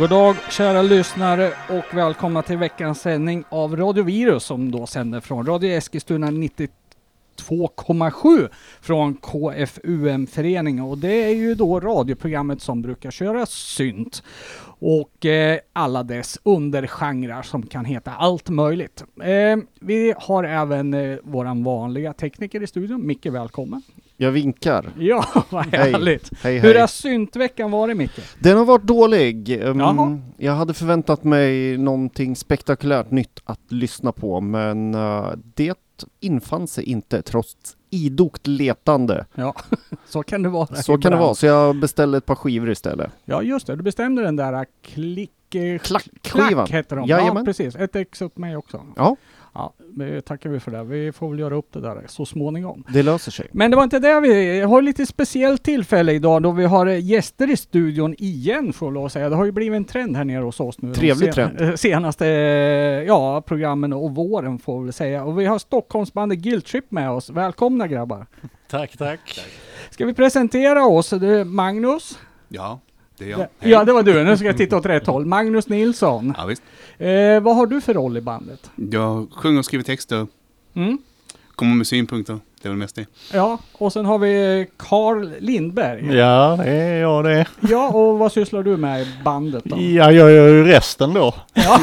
[0.00, 5.20] God dag kära lyssnare och välkomna till veckans sändning av Radio Virus som då sänder
[5.20, 8.48] från Radio Eskilstuna 92,7
[8.80, 14.22] från KFUM-föreningen och det är ju då radioprogrammet som brukar köra synt
[14.78, 19.04] och eh, alla dess undergenrer som kan heta allt möjligt.
[19.22, 23.06] Eh, vi har även eh, våran vanliga tekniker i studion.
[23.06, 23.82] Micke, välkommen.
[24.22, 24.90] Jag vinkar.
[24.98, 25.92] Ja, vad Hej.
[25.92, 26.30] härligt.
[26.42, 26.80] Hej Hur hej.
[26.80, 28.20] har syntveckan varit Micke?
[28.38, 29.62] Den har varit dålig.
[29.62, 30.18] Um, Jaha.
[30.36, 35.78] jag hade förväntat mig någonting spektakulärt nytt att lyssna på men uh, det
[36.20, 37.56] infann sig inte trots
[37.90, 39.24] idogt letande.
[39.34, 39.54] Ja,
[40.06, 40.66] så kan det vara.
[40.66, 43.10] Så kan det vara, så jag beställde ett par skivor istället.
[43.24, 43.76] Ja, just det.
[43.76, 45.54] Du bestämde den där klick...
[45.54, 46.66] eh, Klackskivan.
[46.66, 47.08] Klack heter de.
[47.08, 47.76] Ja, precis.
[47.76, 48.82] Ett ex upp mig också.
[48.96, 49.16] Ja,
[49.54, 50.84] Ja, det tackar vi för det.
[50.84, 52.84] Vi får väl göra upp det där så småningom.
[52.88, 53.46] det löser sig.
[53.52, 57.04] Men det var inte det vi har lite speciellt tillfälle idag då vi har eh,
[57.04, 59.28] gäster i studion igen får jag lov att säga.
[59.28, 60.94] Det har ju blivit en trend här nere hos oss nu.
[60.94, 61.70] Trevlig sen- trend.
[61.70, 62.32] eh, Senaste eh,
[63.02, 65.24] ja, programmen och våren får vi väl säga.
[65.24, 67.30] Och vi har Stockholmsbandet Guilt Trip med oss.
[67.30, 68.26] Välkomna grabbar!
[68.70, 69.40] Tack, tack.
[69.90, 71.10] Ska vi presentera oss?
[71.10, 72.18] Det är Magnus.
[72.48, 72.80] Ja,
[73.20, 73.70] det är Ja, jag.
[73.70, 74.24] ja, det var du.
[74.24, 75.26] Nu ska jag titta åt rätt håll.
[75.26, 76.34] Magnus Nilsson.
[76.38, 76.62] Ja, visst.
[76.98, 78.70] Eh, vad har du för roll i bandet?
[78.76, 80.26] Jag sjunger och skriver texter,
[80.74, 80.98] Mm?
[81.54, 82.38] kommer med synpunkter.
[82.62, 83.06] Det är väl mest det.
[83.32, 86.16] Ja, och sen har vi Carl Lindberg.
[86.16, 87.46] Ja, det är jag det.
[87.60, 89.76] Ja, och vad sysslar du med i bandet då?
[89.76, 91.34] Ja, jag gör ju resten då.
[91.54, 91.80] Ja,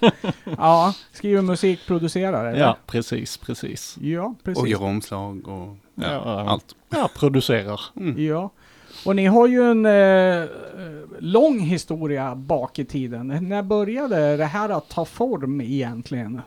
[0.58, 2.60] ja skriver musik, producerar eller?
[2.60, 3.96] Ja, precis, precis.
[4.00, 4.62] Ja, precis.
[4.62, 6.50] Och gör omslag och ja, Ja.
[6.50, 6.64] allt.
[6.90, 7.80] Ja, producerar.
[8.16, 8.50] Ja.
[9.04, 10.48] Och ni har ju en eh,
[11.18, 13.48] lång historia bak i tiden.
[13.48, 16.40] När började det här att ta form egentligen?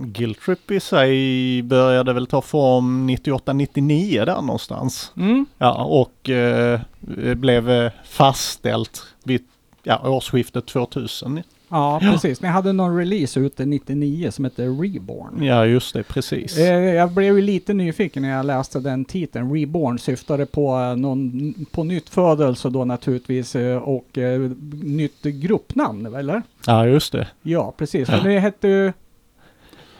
[0.00, 5.12] Guilt Trip i sig började väl ta form 98-99 där någonstans.
[5.16, 5.46] Mm?
[5.58, 6.80] Ja, och eh,
[7.34, 9.44] blev fastställt vid
[9.82, 11.42] ja, årsskiftet 2000.
[11.74, 12.12] Ja, Ja.
[12.12, 12.40] precis.
[12.40, 15.42] Ni hade någon release ute 99 som hette Reborn.
[15.44, 16.58] Ja, just det, precis.
[16.58, 19.52] Eh, Jag blev ju lite nyfiken när jag läste den titeln.
[19.54, 24.18] Reborn syftade på eh, någon på nytt födelse då naturligtvis eh, och
[24.82, 26.42] nytt gruppnamn, eller?
[26.66, 27.26] Ja, just det.
[27.42, 28.08] Ja, precis.
[28.10, 28.92] För det hette ju...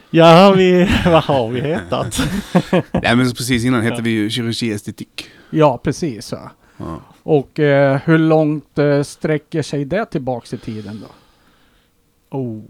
[0.09, 2.19] Ja, vi, vad har vi hetat?
[2.71, 5.25] Nej, men precis innan hette vi ju kirurgi estetik.
[5.49, 6.31] Ja, precis.
[6.31, 6.51] Ja.
[6.77, 7.01] Ja.
[7.23, 11.07] Och eh, hur långt eh, sträcker sig det tillbaks i tiden då?
[12.29, 12.61] Oh,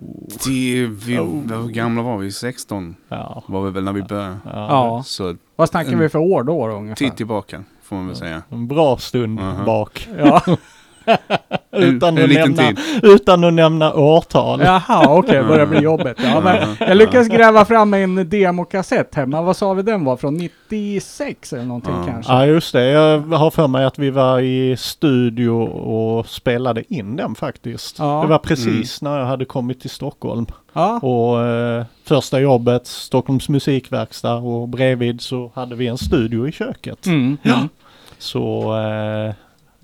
[0.46, 1.42] Det, vi, Oh.
[1.62, 2.32] Hur gamla var vi?
[2.32, 3.44] 16 ja.
[3.48, 4.38] var vi väl när vi började.
[4.46, 4.52] Ja.
[4.70, 5.04] Ja.
[5.06, 6.96] Så Vad snackar En vi för år då, då ungefär?
[6.96, 8.44] tid tillbaka får man väl säga.
[8.50, 9.66] En bra stund Aha.
[9.66, 10.08] bak.
[10.18, 10.42] Ja.
[11.78, 12.80] Utan, att nämna, tid.
[13.04, 14.62] utan att nämna årtal.
[14.62, 16.18] Jaha, okej, börjar bli jobbigt.
[16.24, 19.42] Ja, men jag lyckades gräva fram en demokassett hemma.
[19.42, 20.38] Vad sa vi den var från?
[20.38, 22.12] 96 eller någonting Ja.
[22.14, 22.34] kanske?
[22.34, 27.16] Ja just det, jag har för mig att vi var i studio och spelade in
[27.16, 28.00] den faktiskt.
[28.00, 28.22] Ja.
[28.22, 30.46] Det var precis när jag hade kommit till Stockholm.
[30.74, 31.00] Ja.
[31.00, 37.06] Och eh, första jobbet, Stockholms musikverkstad och bredvid så hade vi en studio i köket.
[37.06, 37.38] Mm.
[37.42, 37.60] Ja.
[38.18, 39.34] Så eh,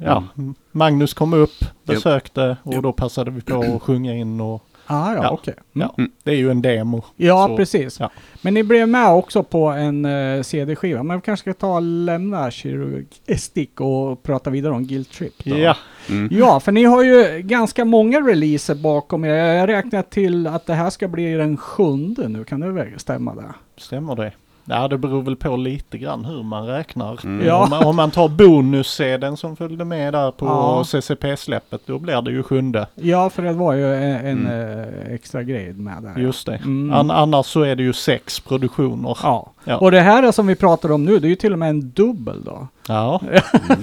[0.04, 0.24] ja,
[0.72, 2.84] Magnus kom upp, besökte och Japp.
[2.84, 5.30] då passade vi på att sjunga in och Ah, ja, Ja.
[5.32, 5.54] okej.
[5.76, 5.90] Mm.
[5.98, 7.04] ja, det är ju en demo.
[7.16, 8.00] Ja, Så, precis.
[8.00, 8.10] ja.
[8.42, 11.04] Men ni blev med också på en uh, CD-skiva.
[11.04, 15.34] Men vi kanske ska ta och lämna kirurgistik och prata vidare om Guilt Trip.
[15.44, 15.58] Då.
[15.58, 15.78] Ja,
[16.10, 16.30] Mm.
[16.32, 19.30] Ja, för ni har ju ganska många releaser bakom er.
[19.36, 22.44] Jag räknar till att det här ska bli den sjunde nu.
[22.44, 23.54] Kan det stämma det?
[23.78, 24.32] stämmer det?
[24.66, 27.26] Ja, det beror väl på lite grann hur man räknar.
[27.26, 27.48] Mm.
[27.48, 27.64] Ja.
[27.64, 30.84] Om, man, om man tar bonus-CDn som följde med där på Ja.
[30.86, 32.88] CCP-släppet, då blir det ju sjunde.
[32.96, 34.80] Ja, för det var ju en, en Mm.
[34.80, 36.22] eh, extra grej med där.
[36.22, 36.56] Just det.
[36.56, 36.94] Mm.
[36.94, 39.18] An, annars så är det ju sex produktioner.
[39.24, 39.52] Ja.
[39.64, 39.78] Ja.
[39.78, 41.90] och det här som vi pratar om nu, det är ju till och med en
[41.92, 42.68] dubbel då.
[42.88, 43.22] Ja,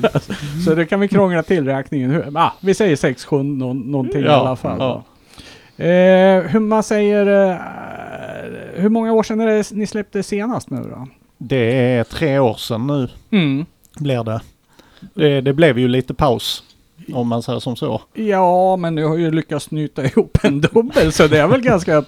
[0.65, 2.37] Så det kan vi krångla till räkningen.
[2.37, 5.03] Ah, vi säger 6, 7 nå- någonting i Ja, alla fall.
[5.79, 7.57] Eh, hur man säger, eh,
[8.75, 11.09] hur många år sedan är det ni släppte senast nu då?
[11.39, 13.09] det är tre år sedan nu
[13.39, 13.67] Mm.
[13.99, 14.41] blir det.
[15.15, 15.41] det.
[15.41, 16.63] Det blev ju lite paus,
[17.15, 18.01] om man säger som så.
[18.15, 22.05] Ja, men du har ju lyckats knyta ihop en dubbel så det är väl ganska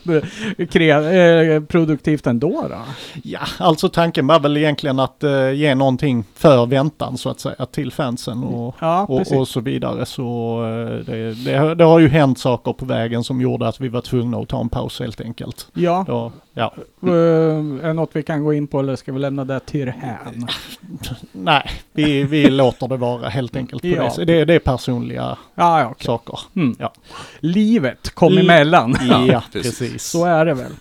[0.59, 2.77] eh, eh, produktivt ändå då?
[3.23, 7.67] Ja, alltså tanken var väl egentligen att eh, ge någonting för väntan så att säga
[7.67, 10.07] till fansen och, Ja, och, och så vidare.
[10.07, 13.81] Så eh, det, det, har- det har ju hänt saker på vägen som gjorde att
[13.81, 15.69] vi var tvungna att ta en paus helt enkelt.
[15.75, 16.75] Ja, Då, ja.
[17.03, 19.89] eh, är det något vi kan gå in på eller ska vi lämna det till
[19.89, 20.47] hän?
[21.33, 23.83] Nej, vi, vi låter det vara helt enkelt.
[23.83, 24.13] På Ja.
[24.17, 24.25] det.
[24.25, 26.07] Det, det är personliga ja, okej.
[26.07, 26.39] saker.
[26.57, 26.77] Mm.
[26.79, 26.93] Ja.
[27.41, 28.97] Livet kom Li- emellan.
[29.29, 29.79] Ja, precis.
[29.79, 30.03] precis.
[30.05, 30.73] Så är det väl.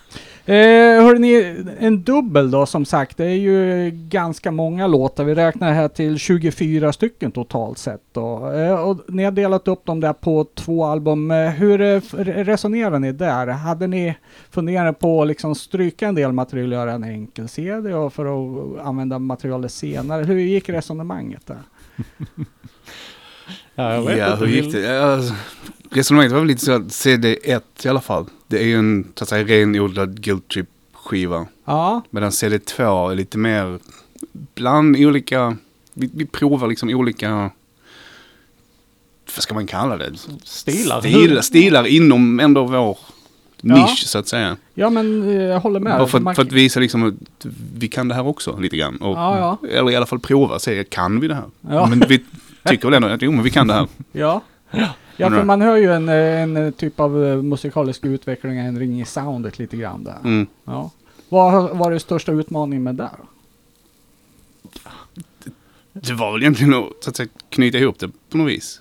[0.50, 3.16] Eh, hörrni, en dubbel då som sagt.
[3.16, 5.24] Det är ju ganska många låtar.
[5.24, 8.00] Vi räknar här till 24 stycken totalt sett.
[8.12, 8.52] Då.
[8.52, 11.30] Eh, och ni har delat upp dem där på två album.
[11.30, 13.46] Eh, hur eh, resonerar ni där?
[13.46, 14.16] Hade ni
[14.50, 18.24] funderat på att liksom stryka en del material och göra en enkel CD och för
[18.26, 20.24] att använda materialet senare?
[20.24, 21.58] Hur gick resonemanget där?
[23.74, 25.20] Ja, jag vet Ja, inte, hur gick det?
[25.90, 28.26] Ja, resonemanget var väl lite så att CD1 i alla fall.
[28.46, 31.46] Det är ju en så att säga renodlad guilt trip skiva.
[31.64, 33.78] Ja, Medan CD2 är lite mer
[34.54, 35.56] bland olika,
[35.92, 37.50] vi, vi provar liksom olika,
[39.36, 40.12] vad ska man kalla det?
[40.44, 41.00] Stilar.
[41.00, 42.98] Stilar, stilar inom ändå vår
[43.62, 43.74] Ja.
[43.76, 44.56] nisch så att säga.
[44.74, 45.98] ja men eh, jag håller med.
[45.98, 47.46] Bara för, Man- för att visa liksom att
[47.78, 48.96] vi kan det här också lite grann.
[48.96, 51.44] Och, Ja, Eller i alla fall prova, se kan vi det här?
[51.60, 51.86] Ja.
[51.86, 52.24] Men vi
[52.64, 53.86] tycker väl ändå att jo men vi kan det här.
[54.12, 54.42] Ja.
[55.16, 59.00] Ja, för man hör ju en, eh, en typ av eh, musikalisk utveckling, en ring
[59.00, 60.18] i soundet lite grann där.
[60.24, 60.46] Mm.
[60.64, 60.90] Ja.
[61.28, 63.10] Vad var det största utmaningen med där?
[65.92, 68.80] Det var väl egentligen att, så att säga, knyta ihop det på något vis.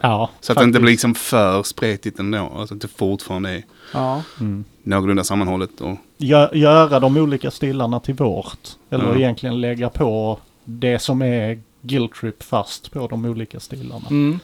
[0.00, 2.52] Ja, Så att det inte blir liksom för spretigt ändå.
[2.56, 3.62] Alltså att det fortfarande är
[3.94, 4.22] Ja.
[4.40, 4.64] Mm.
[4.82, 5.80] någorlunda sammanhållet.
[5.80, 8.68] Och, Gö- göra de olika stilarna till vårt.
[8.90, 9.16] Eller Ja.
[9.16, 14.04] egentligen lägga på det som är guilt trip fast på de olika stilarna.
[14.10, 14.38] Mm.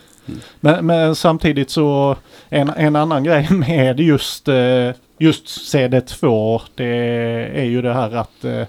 [0.60, 2.16] Men, men samtidigt så
[2.48, 6.86] en, en annan grej med just, eh, just CD2 det
[7.54, 8.66] är ju det här att eh,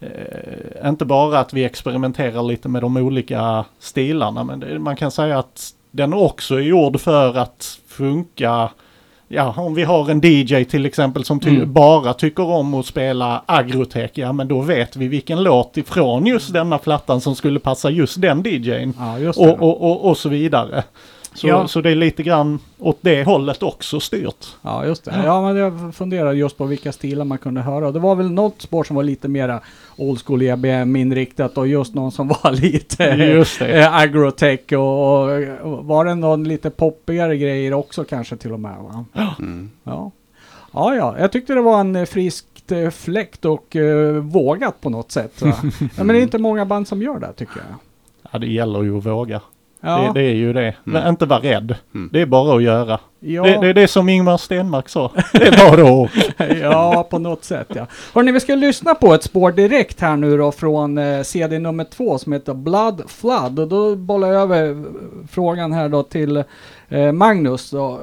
[0.00, 5.10] eh, inte bara att vi experimenterar lite med de olika stilarna men det, man kan
[5.10, 8.70] säga att den också är gjord för att funka
[9.30, 11.72] Ja, om vi har en DJ till exempel som ty- Mm.
[11.72, 16.52] bara tycker om att spela agrotech, ja men då vet vi vilken låt ifrån just
[16.52, 18.94] denna plattan som skulle passa just den DJn.
[18.98, 19.38] Ja, just.
[19.38, 20.82] Och, och, och, och så vidare.
[21.38, 21.68] Så, Ja.
[21.68, 24.56] så det är lite grann åt det hållet också styrt.
[24.62, 25.22] Ja, just det.
[25.24, 27.92] Ja, men jag funderar just på vilka stilar man kunde höra.
[27.92, 29.60] Det var väl något spår som var lite mera
[29.96, 35.22] old school EBM-inriktat och just någon som var lite Just eh, agrotech och,
[35.62, 39.04] och var det någon lite poppigare grejer också kanske till och med va?
[39.38, 39.70] mm.
[39.84, 40.10] Ja.
[40.72, 44.90] Ja, ja, jag tyckte det var en eh, friskt eh, fläkt och eh, vågat på
[44.90, 45.42] något sätt.
[45.42, 45.54] Va?
[45.80, 47.76] ja, men det är inte många band som gör det tycker jag.
[48.32, 49.40] Ja, det gäller ju att våga.
[49.80, 50.74] Ja, Det, det är ju det.
[50.84, 51.08] Men Mm.
[51.08, 51.74] inte vara rädd.
[51.94, 52.08] Mm.
[52.12, 53.00] Det är bara att göra.
[53.20, 55.12] ja, Det, det är det som Ingmar Stenmark sa.
[55.32, 56.54] Det är bara att åka.
[56.62, 57.86] ja, på något sätt ja.
[58.14, 61.84] Hörrni, vi ska lyssna på ett spår direkt här nu då från eh, CD nummer
[61.84, 63.58] två som heter Blood Flood.
[63.58, 64.84] Och då bollar jag över
[65.30, 66.44] frågan här då till
[66.88, 67.70] eh, Magnus.
[67.70, 68.00] Då,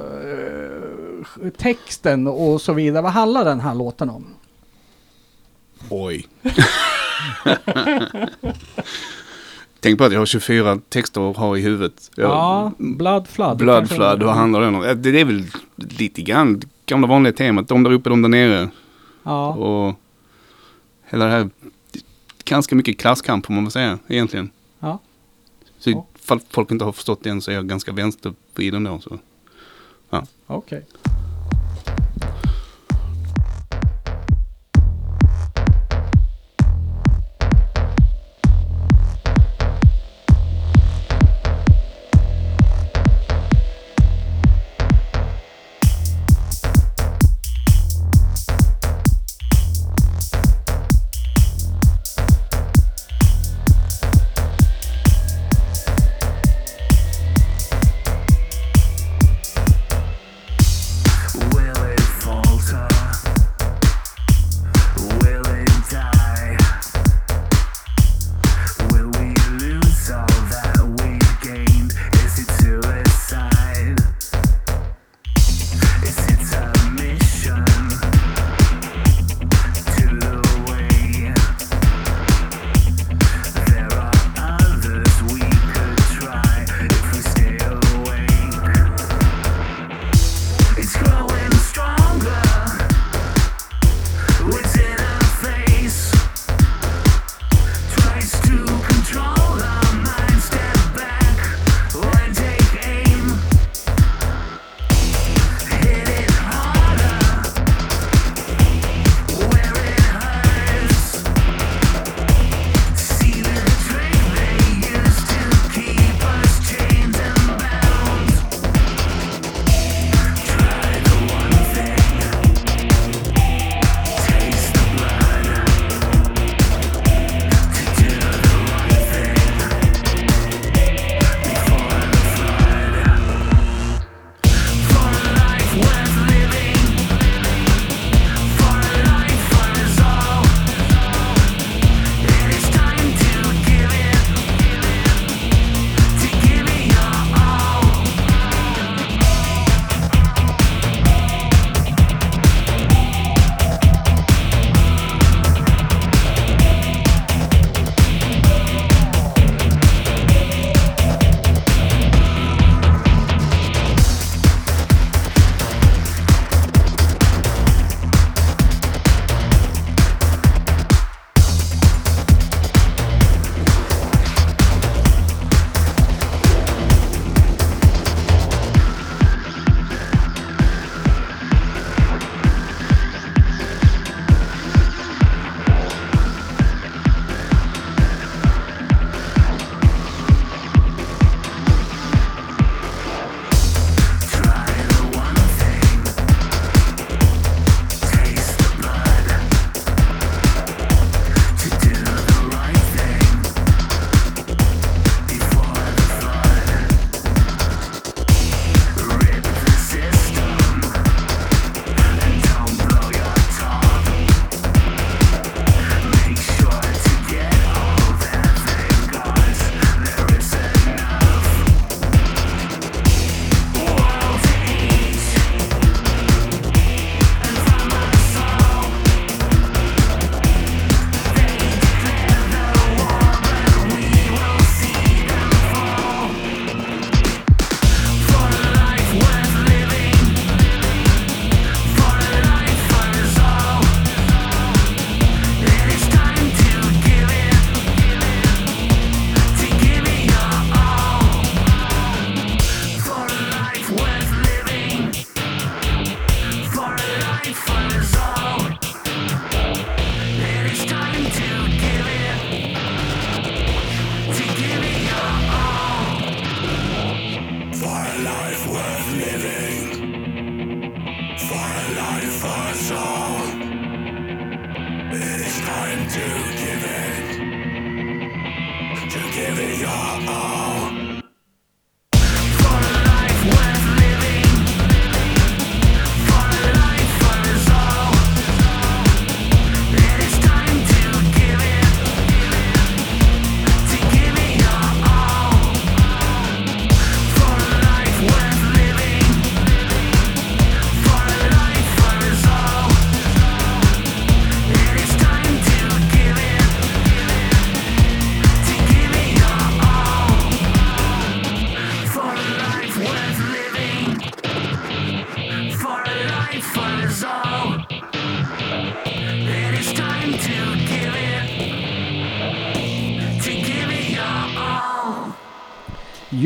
[1.42, 3.02] eh, texten och så vidare.
[3.02, 4.26] Vad handlar den här låten om?
[5.90, 6.26] Oj.
[9.80, 12.10] Tänk på att jag har 24 texter att ha i huvudet.
[12.14, 13.56] Jag, Ja, Blood Flood.
[13.58, 14.74] Blood flood, vad handlar det om?
[14.82, 15.44] Ja, Det är väl
[15.76, 17.68] lite grann gamla vanliga temat.
[17.68, 18.70] De där uppe, de där nere.
[19.22, 19.94] Ja, Och
[21.10, 21.50] hela det här,
[22.44, 24.50] ganska mycket klasskamp får man väl säga egentligen.
[24.80, 24.98] Ja.
[25.78, 26.06] Så Ja.
[26.18, 28.98] ifall folk inte har förstått det än så är jag ganska vänstervriden då.
[29.00, 29.18] Så.
[30.46, 30.84] okej.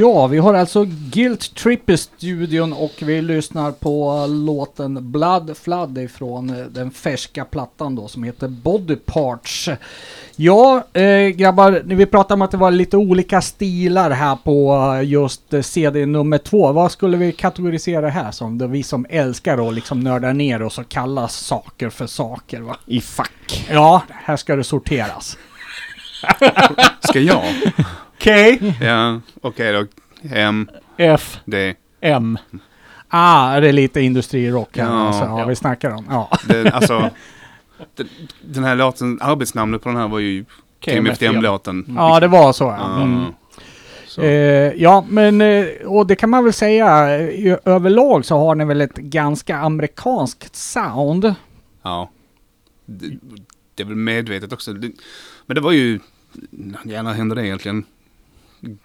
[0.00, 5.99] Ja, vi har alltså Guilt Trip i studion och vi lyssnar på låten Blood Flood
[5.99, 9.69] ifrån eh, den färska plattan då som heter Body Parts.
[10.37, 15.09] Ja, eh, grabbar, vi pratade om att det var lite olika stilar här på eh,
[15.09, 16.73] just eh, CD nummer två.
[16.73, 18.59] Vad skulle vi kategorisera här som?
[18.59, 22.76] Det vi som älskar att liksom nörda ner oss och kalla saker för saker va?
[22.87, 23.66] I fack.
[23.71, 25.38] Ja, här ska det sorteras.
[27.00, 27.42] Ska jag?
[28.23, 28.31] K,
[28.81, 29.87] Ja, okej då.
[30.35, 31.75] M, F, D.
[32.00, 32.39] M.
[33.09, 35.07] Ah, det är lite industrirock här Ja.
[35.07, 35.47] alltså, ja, Ja.
[35.47, 36.07] vi snackar om.
[36.11, 36.31] Ja.
[36.49, 37.11] Det, alltså,
[37.97, 38.09] den,
[38.43, 40.45] den här låten, arbetsnamnet på den här var ju
[40.81, 41.95] KMFDM-låten.
[41.97, 42.65] ja, det var så.
[42.65, 43.03] Ja.
[43.03, 43.25] Mm.
[44.07, 44.23] Så.
[44.23, 48.65] Eh, ja, men eh, och det kan man väl säga eh, överlag så har ni
[48.65, 51.35] väl ett ganska amerikanskt sound.
[51.83, 52.11] Ja.
[52.87, 53.19] Det,
[53.75, 54.73] det är väl medvetet också.
[54.73, 54.91] Det,
[55.47, 56.00] men det var ju,
[56.50, 57.85] när hände det egentligen?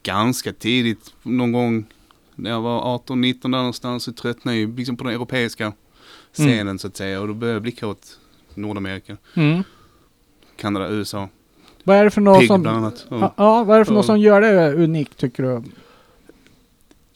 [0.04, 1.86] Ganska tidigt, någon gång
[2.36, 5.74] när jag var 18-19 där någonstans så tröttnade jag ju liksom på den europeiska
[6.34, 7.22] scenen så att säga.
[7.22, 8.20] Och då började jag blicka åt
[8.54, 9.64] Nordamerika, Mm.
[10.56, 11.30] Kanada, USA,
[11.84, 12.62] Vad är det för något Pig som...
[12.62, 13.06] bland annat.
[13.10, 15.64] Ja, ja, vad är det för något och- som gör det unikt tycker du?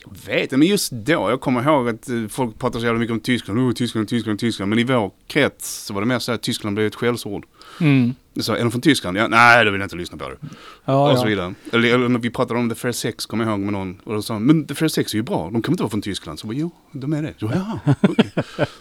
[0.06, 3.00] Jag vet inte, men just då, jag kommer ihåg att eh, folk pratar så jävla
[3.00, 4.70] mycket om Tyskland, oh, Tyskland, Tyskland, Tyskland.
[4.70, 7.46] Men i vår krets så var det mer så att Tyskland blev ett skällsord.
[7.82, 8.14] Mm.
[8.40, 9.18] Så, är de från Tyskland?
[9.18, 10.36] Ja, nej, då vill jag inte lyssna på det.
[10.86, 11.30] Ja, och så ja.
[11.30, 11.54] vidare.
[11.74, 14.02] Eller, eller när vi pratade om The Fair Sex, kommer jag ihåg med någon.
[14.04, 16.02] Och då sa men The Fair Sex är ju bra, de kan inte vara från
[16.02, 16.40] Tyskland.
[16.40, 17.34] Så jag bara, jo, de är det.
[17.38, 18.32] Så, ja, okej.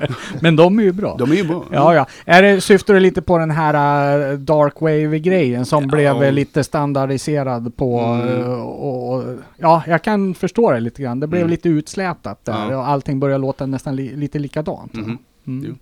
[0.41, 1.17] Men de är ju bra.
[1.19, 1.65] De är ju bra.
[1.73, 2.07] Ja, ja.
[2.25, 5.89] Är det, syftar du lite på den här uh, Dark Wave-grejen som Ja.
[5.89, 8.01] blev eh, lite standardiserad på...
[8.01, 8.29] Mm.
[8.43, 9.25] eh, och, och,
[9.57, 11.21] ja, jag kan förstå det lite grann.
[11.21, 11.51] Det blev Mm.
[11.51, 12.77] lite utslätat där Ja.
[12.77, 14.95] och allting började låta nästan li, lite likadant.
[14.97, 15.03] va?
[15.03, 15.19] Mhm.
[15.47, 15.77] Mm.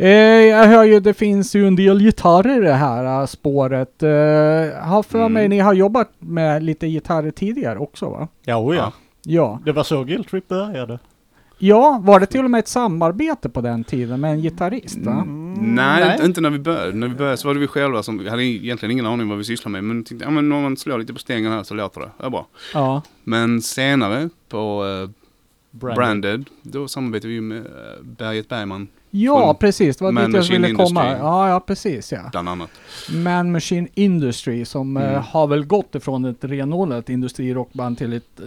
[0.00, 0.08] Eh,
[0.46, 4.02] jag hör ju det finns ju en del gitarrer i det här eh, spåret.
[4.02, 4.08] Eh,
[4.88, 5.32] har för Mm.
[5.32, 8.28] mig ni har jobbat med lite gitarrer tidigare också va?
[8.44, 8.92] Ja, oh ja.
[9.22, 9.60] Ja.
[9.64, 10.98] Det var så Guilt Trip började.
[11.58, 15.12] Ja, var det till och med ett samarbete på den tiden med en gitarrist va?
[15.12, 15.54] Mm.
[15.74, 16.92] Nej, Inte, inte när vi började.
[16.92, 19.38] När vi började så var det vi själva som, vi hade egentligen ingen aning vad
[19.38, 19.84] vi sysslade med.
[19.84, 22.08] Men tänkte, ja men om man slår lite på stängen här så låter det.
[22.22, 22.46] Ja, bra.
[22.74, 23.02] Ja.
[23.24, 25.10] Men senare på uh,
[25.70, 25.96] Branded.
[25.96, 27.64] Branded, då samarbetade vi med uh,
[28.02, 29.96] Berget Bergman Ja, Från precis.
[29.96, 30.84] Det var dit jag ville komma.
[31.04, 31.18] Industry.
[31.26, 32.18] Ja, ja, precis ja.
[32.32, 32.70] bland annat.
[33.24, 35.22] Man Machine Industry som eh, Mm.
[35.22, 38.46] har väl gått ifrån ett renodlat industrirockband till ett, eh,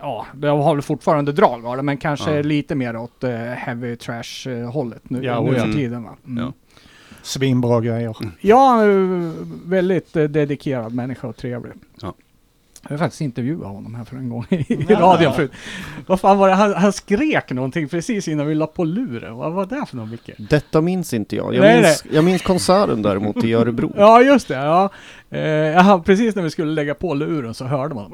[0.00, 2.42] ja, det har väl fortfarande drag av det, men kanske Ja.
[2.42, 5.64] lite mer åt eh, heavy trash eh, hållet nu, Ja, nu ja.
[5.64, 6.10] tiden va.
[6.26, 6.44] Mm.
[6.44, 6.52] Ja.
[7.22, 8.16] Svinbra grejer.
[8.40, 9.32] Ja, eh,
[9.64, 11.72] väldigt eh, dedikerad människa och trevlig.
[12.02, 12.14] Ja.
[12.82, 15.52] Jag har faktiskt intervjuat honom här för en gång i, i radion förut.
[16.06, 16.54] Vad fan var det?
[16.54, 19.36] Han, han skrek någonting precis innan vi la på luren.
[19.36, 20.30] Vad var det för något Micke?
[20.38, 21.54] Detta minns inte jag.
[21.54, 23.92] Jag, Nej, minns, jag minns konserten däremot i Örebro.
[23.96, 24.54] Ja, just det.
[24.54, 24.90] Ja.
[25.30, 28.10] Eh, ja, precis när vi skulle lägga på luren så hörde man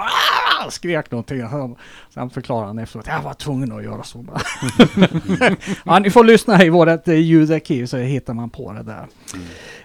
[0.58, 1.42] "Ah!" Han skrek någonting.
[1.42, 1.76] Han-
[2.14, 4.24] Sen förklarade han efteråt jag var tvungen att göra så.
[5.84, 9.06] ja, ni får lyssna i vårt eh, ljudarkiv så hittar man på det där.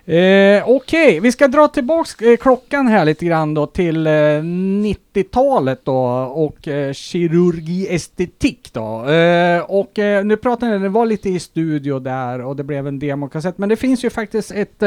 [0.05, 5.85] Eh, Okej, vi ska dra tillbaks eh, klockan här lite grann då till eh, 90-talet
[5.85, 5.97] då
[6.35, 9.05] och eh, kirurgi estetik då.
[9.09, 12.87] Eh, och eh, nu pratar ni, det var lite i studio där och det blev
[12.87, 14.83] en demokassett men det finns ju faktiskt ett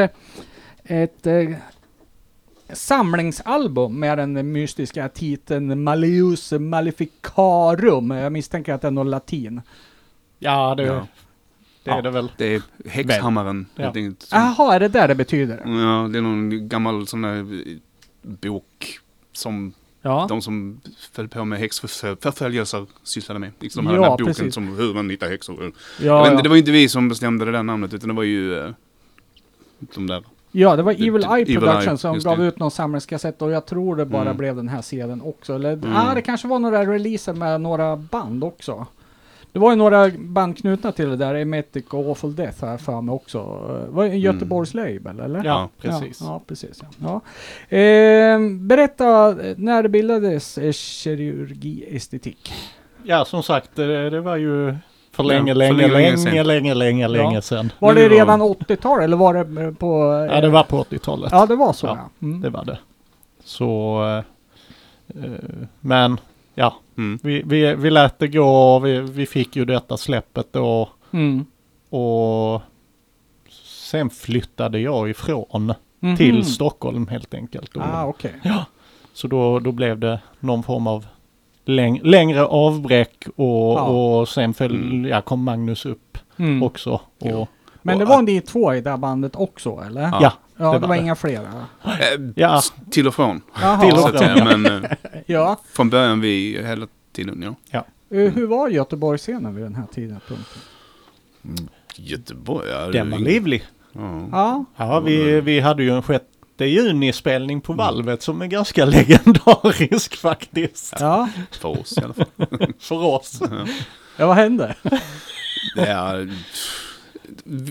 [0.87, 1.51] ett eh,
[2.72, 8.11] samlingsalbum med den mystiska titeln Malleus Maleficarum.
[8.11, 9.61] Jag misstänker att det är något latin.
[10.38, 11.07] Ja, det, Ja.
[11.85, 12.03] det är Ja.
[12.03, 12.33] det väl.
[12.37, 13.92] Det är häxhammaren Ja.
[14.31, 15.57] Jaha, är det där det betyder?
[15.57, 17.77] Ja, det är någon gammal sån där eh,
[18.22, 18.98] bok
[19.33, 19.72] som
[20.07, 20.27] Ja.
[20.29, 20.81] De som
[21.12, 23.53] föll på med häxförföljelser sysslade med.
[23.61, 24.55] Liksom Ja, den här boken precis.
[24.55, 25.57] som hur man hittar häxor.
[25.61, 26.42] Ja, inte, ja.
[26.42, 28.70] det var inte vi som bestämde det där namnet utan det var ju eh,
[29.94, 30.24] de där.
[30.57, 32.45] Ja, det var Evil Evil Eye Production Eye, som gav det.
[32.45, 34.37] ut någon samlingskassett och jag tror det bara Mm.
[34.37, 35.55] blev den här sedeln också.
[35.55, 35.97] Eller Mm.
[35.97, 38.87] ah, det kanske var några releaser med några band också.
[39.53, 43.01] Det var ju några band knutna till det där, Emetic och Awful Death här för
[43.01, 43.38] mig också.
[43.85, 45.45] Det var ju en Göteborgs label eller?
[45.45, 46.21] Ja, precis.
[46.21, 46.83] Ja, ja precis.
[46.99, 47.21] Ja.
[47.71, 47.77] Ja.
[47.79, 52.53] Eh, berätta, eh, när det bildades eh, kirurgi estetik?
[53.03, 54.75] Ja, som sagt, det, det var ju
[55.14, 56.46] för Ja, länge, för länge, länge, länge, länge länge, sedan.
[56.46, 57.09] länge, länge, Ja.
[57.09, 57.72] länge sedan.
[57.79, 60.12] Var Det redan 80-tal eller var det eh, på...
[60.29, 61.33] eh, Ja, det var på 80-talet.
[61.33, 62.27] Ja, det var så Ja, ja.
[62.27, 62.40] Mm.
[62.40, 62.79] Det var det.
[63.44, 64.03] Så,
[65.16, 65.31] eh, eh,
[65.81, 66.20] men
[66.55, 67.18] ja, Mm.
[67.22, 68.79] vi, vi, vi lät det gå.
[68.79, 71.44] Vi, vi fick ju detta släppet då Mm.
[71.90, 72.62] och
[73.62, 76.16] sen flyttade jag ifrån Mhm.
[76.16, 77.77] till Stockholm helt enkelt.
[77.77, 78.33] Och, Ah, okej.
[79.14, 81.07] Så då, då blev det någon form av
[81.64, 83.46] läng längre avbräck och,
[83.79, 83.81] Ja.
[83.83, 85.05] och sen föll, Mm.
[85.05, 86.62] ja, kom Magnus upp Mm.
[86.62, 87.00] också.
[87.20, 87.48] Och,
[87.83, 90.03] Men det var ni två i det här bandet också eller?
[90.03, 90.18] Ja.
[90.22, 91.03] ja, Ja, det det var, var det.
[91.03, 91.42] inga flera?
[91.85, 92.61] Eh, Ja.
[92.90, 93.40] Till och från.
[93.81, 94.62] Till och från.
[94.62, 94.90] men eh,
[95.27, 95.57] Ja.
[95.72, 97.79] från början vi hela tiden ja.
[98.11, 100.61] Eh, Hur var Göteborgsscenen vid den här tidpunkten?
[101.96, 102.87] Göteborg, ja.
[102.87, 103.64] den var livlig.
[103.92, 104.29] Ja.
[104.33, 104.64] Ja.
[104.77, 106.03] Ja, vi, vi hade ju en
[106.59, 110.95] 6 juni-spelning på valvet som är ganska legendarisk faktiskt.
[111.01, 111.29] Ja.
[111.51, 112.27] För oss i alla fall.
[112.79, 113.40] För oss.
[114.17, 114.75] ja, vad hände?
[115.77, 116.33] Det är,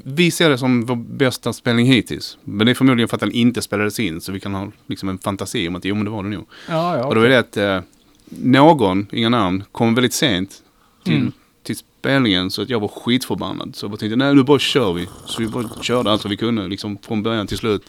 [0.04, 2.38] vi ser det som vår bästa spelning hittills.
[2.44, 4.22] Men det är förmodligen för att den inte spelades in.
[4.22, 6.46] Så vi kan ha liksom en fantasi om att jo men det var det nog.
[6.70, 7.06] Ja, ja.
[7.06, 7.80] Och då är det att eh,
[8.30, 10.52] någon, inga namn, kom väldigt sent
[11.04, 11.32] till, Mm.
[11.64, 12.52] till spelningen.
[12.52, 13.76] Så att jag var skitförbannad.
[13.76, 15.08] Så jag bara tänkte, nej nu bara kör vi.
[15.26, 17.84] Så vi bara körde allt vad vi kunde, liksom från början till slut.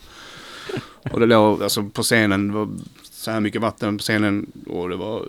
[1.13, 2.69] Och det låg, alltså på scenen, det var
[3.11, 4.47] så här mycket vatten på scenen.
[4.67, 5.23] Och det var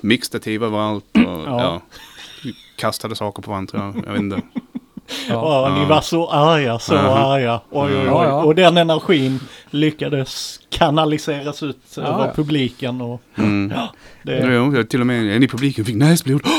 [0.00, 1.04] mixtativ överallt.
[1.12, 1.60] Och, Ja.
[1.62, 1.80] ja.
[2.76, 4.04] kastade saker på varandra tror jag.
[4.06, 4.42] Jag vet inte.
[5.28, 5.86] Ja, ni Ja.
[5.88, 7.34] var så arga, så Aha.
[7.34, 7.60] arga.
[7.70, 8.04] Oj, oj, oj.
[8.06, 8.42] Ja, ja.
[8.44, 12.32] Och den energin lyckades kanaliseras ut Ja, över ja.
[12.34, 13.00] publiken.
[13.00, 13.72] Och Mm.
[14.22, 16.42] det, Jo, jag till och med en i publiken fick näsblod.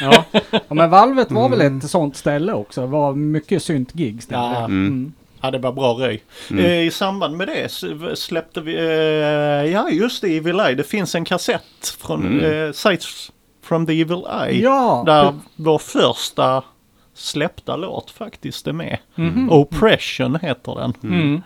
[0.00, 0.24] Ja.
[0.50, 1.78] ja, men Valvet var väl Mm.
[1.78, 2.80] ett sånt ställe också?
[2.80, 4.26] Det var mycket synt-gigs.
[4.30, 4.64] Ja.
[4.64, 5.12] Mm.
[5.42, 6.22] Ja, det var bra röj.
[6.50, 6.64] Mm.
[6.64, 7.68] Eh, I samband med det
[8.18, 10.74] släppte vi, eh, ja just det, Evil Eye.
[10.74, 12.66] Det finns en kassett från Mm.
[12.66, 14.62] eh, Sights from the Evil Eye.
[14.62, 15.02] Ja.
[15.06, 16.62] Där vår första
[17.14, 18.98] släppta låt faktiskt är med.
[19.14, 19.52] Mhm.
[19.52, 20.92] Oppression heter den.
[21.02, 21.40] Mm.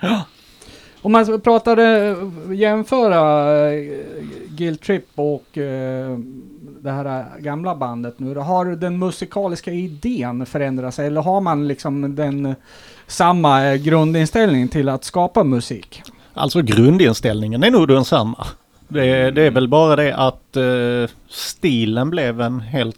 [1.02, 2.16] Om man pratade,
[2.55, 3.85] jämföra eh,
[4.48, 6.18] Guild Trip och eh,
[6.83, 8.35] det här gamla bandet nu.
[8.35, 12.55] Har den musikaliska idén förändrats eller har man liksom den
[13.07, 16.03] samma grundinställning till att skapa musik?
[16.35, 18.47] Alltså grundinställningen är nog densamma.
[18.88, 22.97] Det, det är väl bara det att eh, stilen blev en helt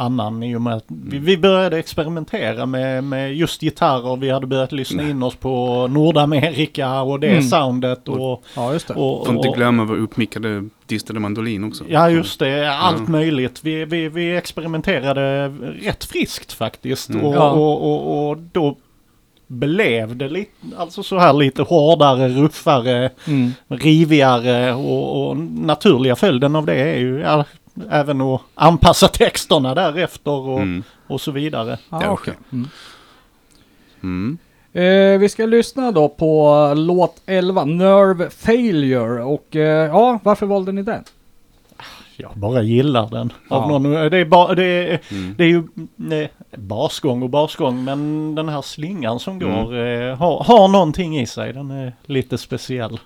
[0.00, 4.16] annan i och med att vi, vi började experimentera med, med just gitarrer.
[4.16, 7.42] Vi hade börjat lyssna in oss på Nordamerika och det Mm.
[7.42, 8.08] soundet.
[8.08, 8.94] Och, Ja, just det.
[8.94, 11.84] och, Får inte och, glömma vår uppmickade distade mandolin också.
[11.88, 13.12] Ja just det, allt Mm.
[13.12, 13.60] möjligt.
[13.64, 15.48] Vi, vi, vi experimenterade
[15.82, 17.10] rätt friskt faktiskt.
[17.10, 17.24] Mm.
[17.24, 17.50] Och, Ja.
[17.50, 18.76] och, och, och då
[19.46, 23.50] blev det lite, alltså så här lite hårdare, ruffare, Mm.
[23.68, 27.44] rivigare och, och naturliga följden av det är ju ja,
[27.90, 30.82] även att anpassa texterna därefter och, Mm.
[31.06, 31.78] och så vidare.
[31.90, 32.34] Ja, Ja, okej.
[32.52, 32.68] Mm.
[34.02, 34.38] Mm.
[34.72, 39.22] Eh, vi ska lyssna då på låt 11, Nerve Failure.
[39.22, 41.04] Och eh, ja, varför valde ni den?
[42.16, 43.32] Jag bara gillar den.
[43.50, 43.78] Av Ja.
[43.78, 45.34] någon, det, är ba, det, är, Mm.
[45.38, 45.62] det är ju
[45.96, 49.64] nej, basgång och basgång men den här slingan som Mm.
[49.64, 51.52] går eh, har, har någonting i sig.
[51.52, 53.00] Den är lite speciell.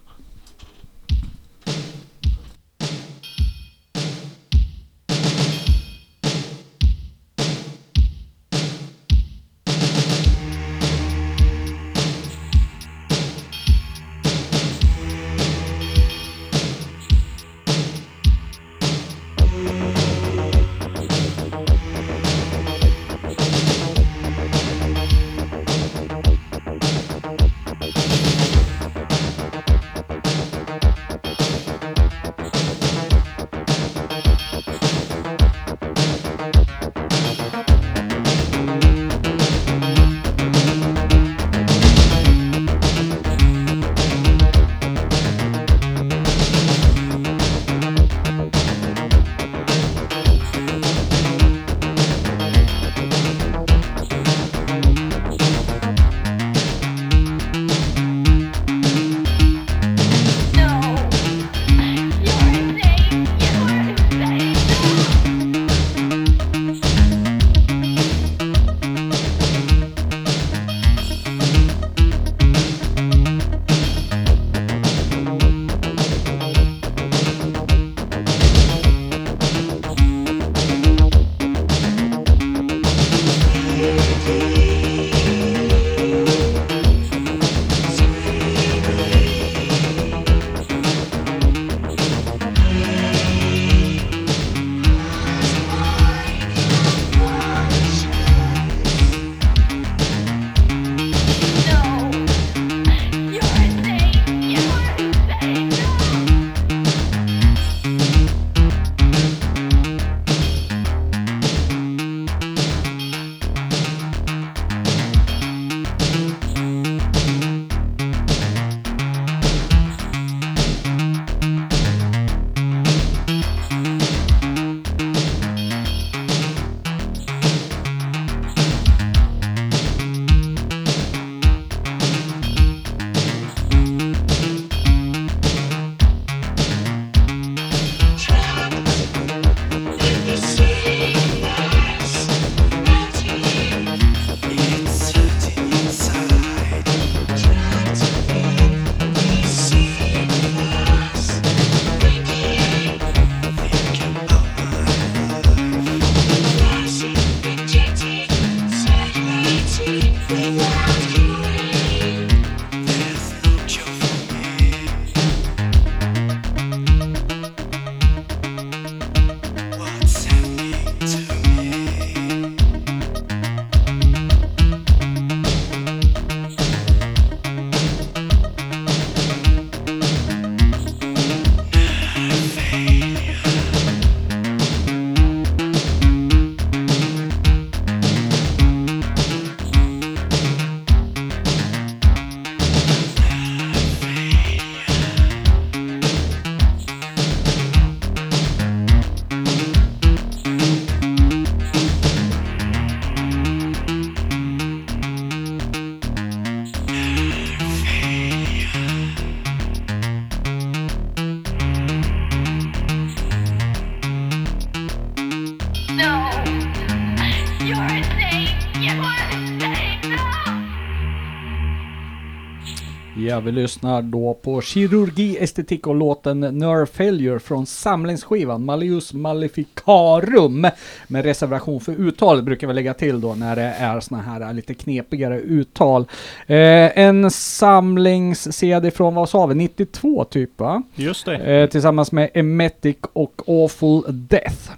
[223.35, 230.67] Ja, vi lyssnar då på kirurgi, estetik och låten Nerve Failure från samlingsskivan Malleus Maleficarum.
[231.07, 234.75] Med reservation för uttal brukar vi lägga till då när det är såna här lite
[234.75, 236.07] knepigare uttal.
[236.47, 240.83] Eh, en samlings-CD från, vad sa vi, 92 typ va?
[240.95, 241.37] Just det.
[241.37, 244.71] Eh, tillsammans med Emetic och Awful Death.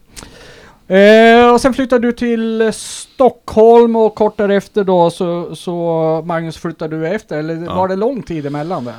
[0.88, 6.96] Eh, och sen flyttade du till Stockholm och kort därefter då så, så Magnus flyttade
[7.00, 7.74] du efter, eller Ja.
[7.74, 8.94] var det lång tid emellan där?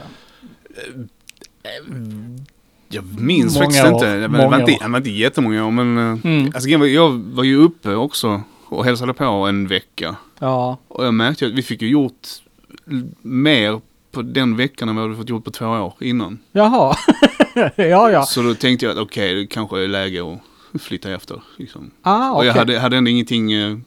[2.90, 4.16] Jag minns Många faktiskt år, inte.
[4.16, 5.98] Det var, inte, det var inte jättemånga år men...
[5.98, 6.52] eh, Mm.
[6.56, 10.16] Alltså jag var ju uppe också och hälsade på en vecka.
[10.40, 12.28] Ja, Och jag märkte att vi fick ju gjort
[13.22, 16.40] mer på den veckan än vad vi fått gjort på två år innan.
[16.52, 16.96] jaha.
[17.76, 18.24] ja, ja.
[18.24, 20.40] Så då tänkte jag att okej, det kanske är läge att
[20.74, 21.42] flytta efter.
[21.58, 21.92] Liksom.
[22.02, 22.48] Ah, Och okej.
[22.48, 23.78] jag hade, hade ändå ingenting eh,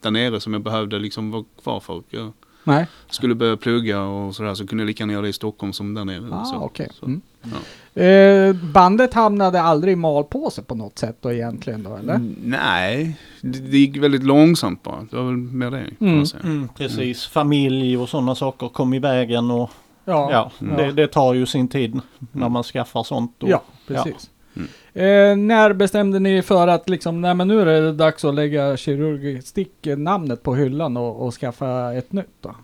[0.00, 2.02] där nere som jag behövde liksom vara kvar för.
[2.10, 2.32] Jag
[2.64, 2.86] Nej.
[3.10, 5.94] skulle börja plugga och sådär så kunde jag lika gärna göra det i Stockholm som
[5.94, 6.28] där nere.
[6.32, 6.88] Ah, så, okej.
[7.00, 7.06] så.
[7.06, 7.20] Mm.
[7.42, 8.02] ja.
[8.02, 12.14] Eh, bandet hamnade aldrig i malpåse på något sätt då egentligen då, eller?
[12.14, 15.06] Mm, Nej, det, det gick väldigt långsamt bara.
[15.10, 16.24] Det var väl mer det Mm.
[16.44, 17.26] Mm, precis.
[17.26, 19.70] Familj och sådana saker kom i vägen och
[20.04, 20.76] Ja, ja, Mm.
[20.76, 22.00] Det, det tar ju sin tid
[22.32, 23.42] när man skaffar sånt.
[23.42, 24.30] Och, ja precis.
[24.56, 24.68] Mm.
[24.94, 28.76] Eh, när bestämde ni för att liksom, nej men nu är det dags att lägga
[28.76, 32.54] kirurgistik-namnet på hyllan och, och skaffa ett nytt då?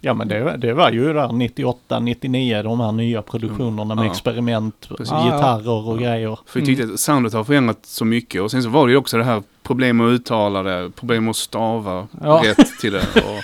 [0.00, 4.10] Ja men det, det var ju där 98, 99 de här nya produktionerna med Ja.
[4.10, 5.14] experiment, Precis.
[5.24, 6.00] gitarrer och Ja.
[6.00, 6.38] grejer.
[6.46, 8.42] För jag tyckte att soundet har förändrats så mycket.
[8.42, 11.36] Och sen så var det ju också det här problem att uttala det, problem att
[11.36, 12.42] stava Ja.
[12.44, 12.98] rätt till det.
[13.16, 13.40] Och,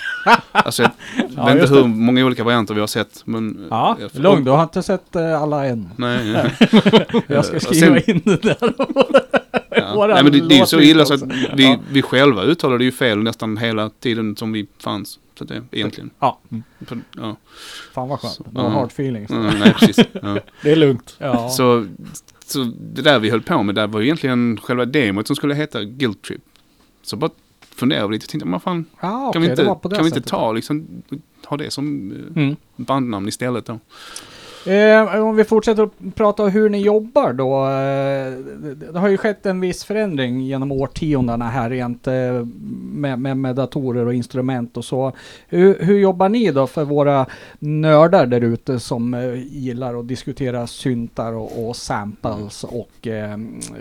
[0.51, 0.91] alltså jag
[1.35, 1.87] Ja, vet inte hur det.
[1.87, 3.21] många olika varianter vi har sett.
[3.25, 5.89] Men, Ja, jag- lugn, du har inte sett eh, alla än.
[5.97, 6.55] Nej, nej.
[7.27, 8.57] Jag ska Och skriva sen- in det där.
[9.69, 10.07] Ja.
[10.13, 11.23] Nej men det, det är ju så illa så att
[11.55, 11.77] vi, Ja.
[11.91, 15.19] vi själva uttalade ju fel nästan hela tiden som vi fanns.
[15.39, 16.09] Så det, egentligen.
[16.19, 16.39] Ja,
[16.87, 17.35] På- Ja.
[17.93, 18.33] fan vad skönt.
[18.33, 19.29] Så, No hard feelings.
[19.31, 20.05] Mm, nej, precis.
[20.21, 20.37] Ja.
[20.61, 21.15] Det är lugnt.
[21.19, 21.49] Ja.
[21.49, 21.85] Så,
[22.45, 25.55] så det där vi höll på med där var ju egentligen själva demot som skulle
[25.55, 26.41] heta Guilt Trip.
[27.03, 27.31] Så bara
[27.75, 30.51] funderade lite och tänkte, men fan, ja, kan, okej, vi inte, kan vi inte ta
[30.51, 30.87] liksom,
[31.45, 32.55] ha det som eh, Mm.
[32.75, 33.79] bandnamn istället då?
[34.67, 37.65] Eh, om vi fortsätter att prata om hur ni jobbar då.
[37.65, 42.13] Eh, det, det har ju skett en viss förändring genom årtiondena här rent eh,
[42.81, 45.11] med, med, med datorer och instrument och så.
[45.47, 47.25] Hur, hur jobbar ni då för våra
[47.59, 53.37] nördar där ute som eh, gillar att diskutera syntar och, och samples och eh,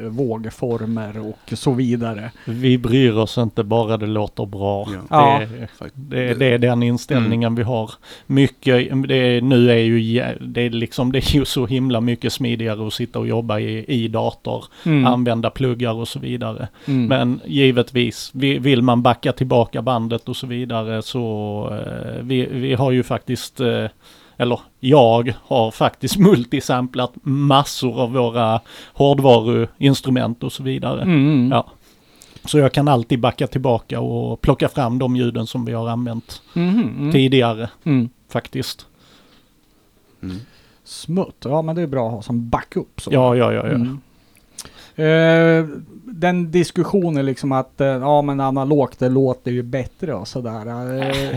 [0.09, 2.31] vågformer och så vidare?
[2.45, 4.89] Vi bryr oss inte bara det låter bra.
[4.93, 5.01] Ja.
[5.11, 5.47] Ja.
[5.95, 7.91] Det, det, det är den inställningen vi har.
[8.27, 12.87] Mycket, det nu är ju, det är liksom, det är ju så himla mycket smidigare
[12.87, 15.07] att sitta och jobba i, i dator, Mm.
[15.07, 16.69] använda pluggar och så vidare.
[16.87, 17.07] Mm.
[17.07, 22.75] Men givetvis, vi- vill man backa tillbaka bandet och så vidare så eh, vi, vi
[22.75, 23.87] har ju faktiskt eh,
[24.37, 28.61] eller jag har faktiskt multisamplat massor av våra
[28.93, 31.03] hårdvaruinstrument och så vidare.
[31.03, 31.49] Mm.
[31.53, 31.67] Ja.
[32.45, 36.43] Så jag kan alltid backa tillbaka och plocka fram de ljuden som vi har använt
[36.55, 37.13] Mhm, mm.
[37.13, 38.09] tidigare Mm.
[38.33, 38.87] faktiskt.
[40.85, 43.01] Smutt, ja men det är bra att ha som backup.
[43.01, 43.11] Så.
[43.13, 43.75] Ja, ja, ja, ja.
[43.75, 43.99] Mm.
[44.97, 50.67] Eh, den diskussionen liksom att eh, ja men analogt det låter ju bättre och sådär.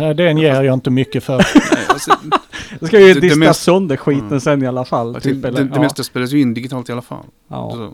[0.04, 1.34] Eh, Den ger jag inte mycket för.
[1.90, 2.12] Alltså,
[2.80, 4.40] jag ska ju det- det diska mest- sönder skiten Mm.
[4.40, 5.14] sen i alla fall.
[5.14, 7.24] Typ, tänkte, eller, det, det ja, mesta spelas ju in digitalt i alla fall.
[7.48, 7.72] ja.
[7.72, 7.94] Så,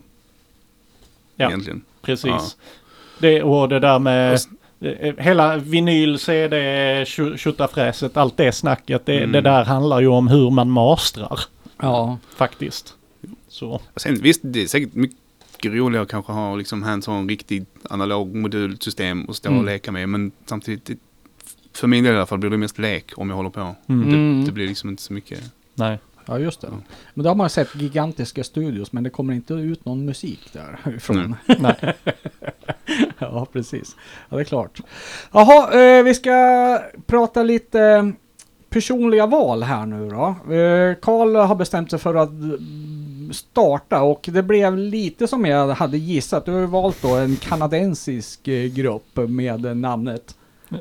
[1.36, 1.48] Ja.
[1.48, 1.82] Egentligen.
[2.02, 2.26] Precis.
[2.26, 2.42] Ja.
[3.20, 4.40] Det, och det där med
[5.18, 7.06] hela vinyl, CD,
[7.38, 9.06] tjottafräset, allt det snacket.
[9.06, 9.32] Det, Mm.
[9.32, 11.40] det där handlar ju om hur man mastrar
[11.82, 12.18] ja.
[12.36, 12.94] faktiskt.
[13.48, 13.82] Så.
[13.96, 19.26] Sen visst, det är säkert mycket roligare att kanske ha liksom hands-on riktigt analog modulsystem
[19.26, 19.60] och stå Mm.
[19.60, 20.10] och leka med.
[20.10, 20.98] Men samtidigt, det,
[21.74, 23.76] för min del i alla fall blir det mest lek om jag håller på.
[23.90, 24.08] Mm.
[24.08, 24.40] Mm.
[24.40, 25.40] Det, det blir liksom inte så mycket.
[25.76, 26.00] Nej.
[26.26, 26.68] Ja, just det.
[27.14, 31.36] Men då har man sett gigantiska studios men det kommer inte ut någon musik därifrån.
[31.60, 31.94] Nej.
[33.20, 33.96] ja, precis.
[34.30, 34.82] Ja, det är klart.
[35.32, 38.04] Jaha, eh, vi ska prata lite eh,
[38.70, 40.26] personliga val här nu då.
[40.54, 45.68] Eh, Karl har bestämt sig för att mm, starta och det blev lite som jag
[45.68, 46.46] hade gissat.
[46.46, 50.36] Du har valt då en kanadensisk eh, grupp med namnet.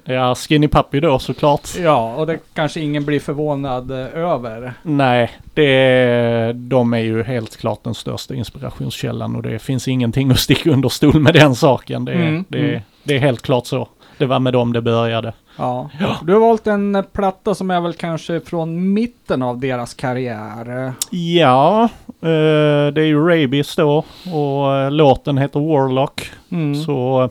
[0.04, 1.68] Ja, Skinny Puppy då såklart.
[1.78, 4.74] Ja, och det kanske ingen blir förvånad eh, över.
[4.82, 10.38] Nej, det, de är ju helt klart den största inspirationskällan och det finns ingenting att
[10.38, 12.04] sticka under stol med den saken.
[12.04, 12.80] Det, Mm, det, mm.
[13.04, 13.88] det är helt klart så.
[14.18, 15.32] Det var med dem det började.
[15.56, 15.90] Ja.
[16.22, 20.92] Du har valt en eh, platta som är väl kanske från mitten av deras karriär.
[21.10, 21.82] Ja,
[22.20, 26.30] eh, det är ju Rabies då och låten heter Warlock.
[26.50, 26.84] Mm.
[26.84, 27.30] Så,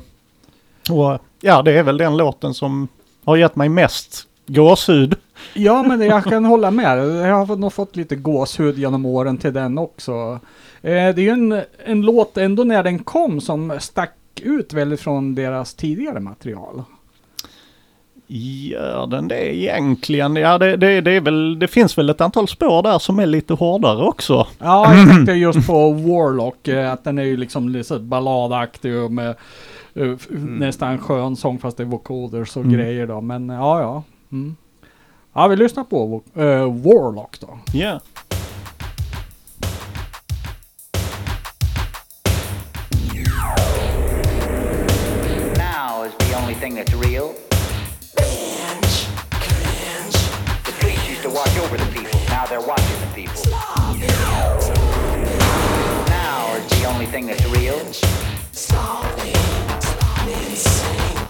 [0.92, 2.88] och ja, det är väl den låten som
[3.26, 5.16] har gett mig mest gåshud.
[5.54, 6.98] Ja, men jag kan hålla med.
[7.28, 10.40] Jag har nog fått lite gåshud genom åren till den också.
[10.82, 15.02] Eh, det är ju en, en låt ändå när den kom som stack ut väldigt
[15.02, 16.84] från deras tidigare material.
[18.34, 20.36] Gör den det egentligen?
[20.36, 23.26] Ja, det, det, det, är väl, det finns väl ett antal spår där som är
[23.26, 24.48] lite hårdare också.
[24.60, 29.12] Ja, jag tänkte just på Warlock, eh, att den är ju liksom lite balladaktig och
[29.12, 29.36] med
[29.98, 32.74] uh, nästan skön sång fast det är vocoders och Mm.
[32.78, 33.22] grejer då.
[33.22, 34.04] Men ja, ja.
[34.32, 34.56] Mm.
[35.34, 36.44] Ja, vi lyssnar på uh,
[36.84, 37.60] Warlock då.
[37.74, 38.00] Ja.
[45.58, 47.34] now is the only thing that's real.
[50.66, 52.20] The police used to watch over the people.
[52.30, 53.44] Now they're watching the people.
[56.10, 57.80] Now is the only thing that's real.
[60.32, 61.21] Now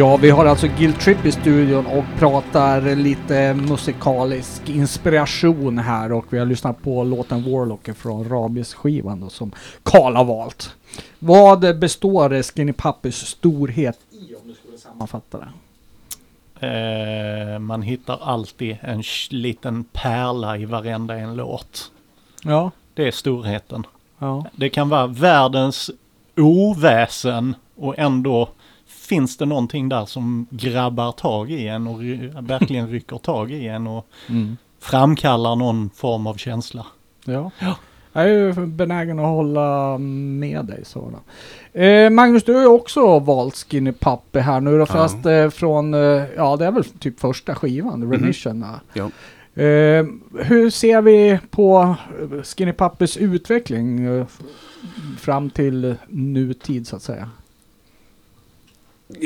[0.00, 6.24] Ja, vi har alltså Guild Trip i studion och pratar lite musikalisk inspiration här och
[6.30, 10.76] vi har lyssnat på låten Warlock från Rabies-skivan då som Karl har valt.
[11.18, 15.38] Vad består Skinny Puppys storhet i om du skulle sammanfatta
[16.58, 16.66] det?
[17.54, 21.90] Eh, man hittar alltid en liten pärla i varenda en låt.
[22.44, 23.86] Ja, Det är storheten.
[24.18, 24.44] ja.
[24.56, 25.90] Det kan vara världens
[26.36, 28.48] oväsen och ändå
[29.10, 33.66] finns det någonting där som grabbar tag i en och ry- verkligen rycker tag i
[33.68, 34.56] en och Mm.
[34.80, 36.86] framkallar någon form av känsla.
[37.24, 37.50] Ja.
[38.12, 41.80] Jag är ju benägen att hålla med dig så då.
[41.80, 44.86] Eh, Magnus, du har ju också valt Skinny Puppy här nu då, Ja.
[44.86, 46.00] fast eh, från, eh,
[46.36, 48.60] ja det är väl typ första skivan, Remission.
[48.60, 48.80] va?
[48.92, 49.04] Ja.
[49.62, 50.06] Eh,
[50.44, 54.26] hur ser vi på eh, Skinny Puppys utveckling eh,
[55.18, 57.30] fram till nutid så att säga?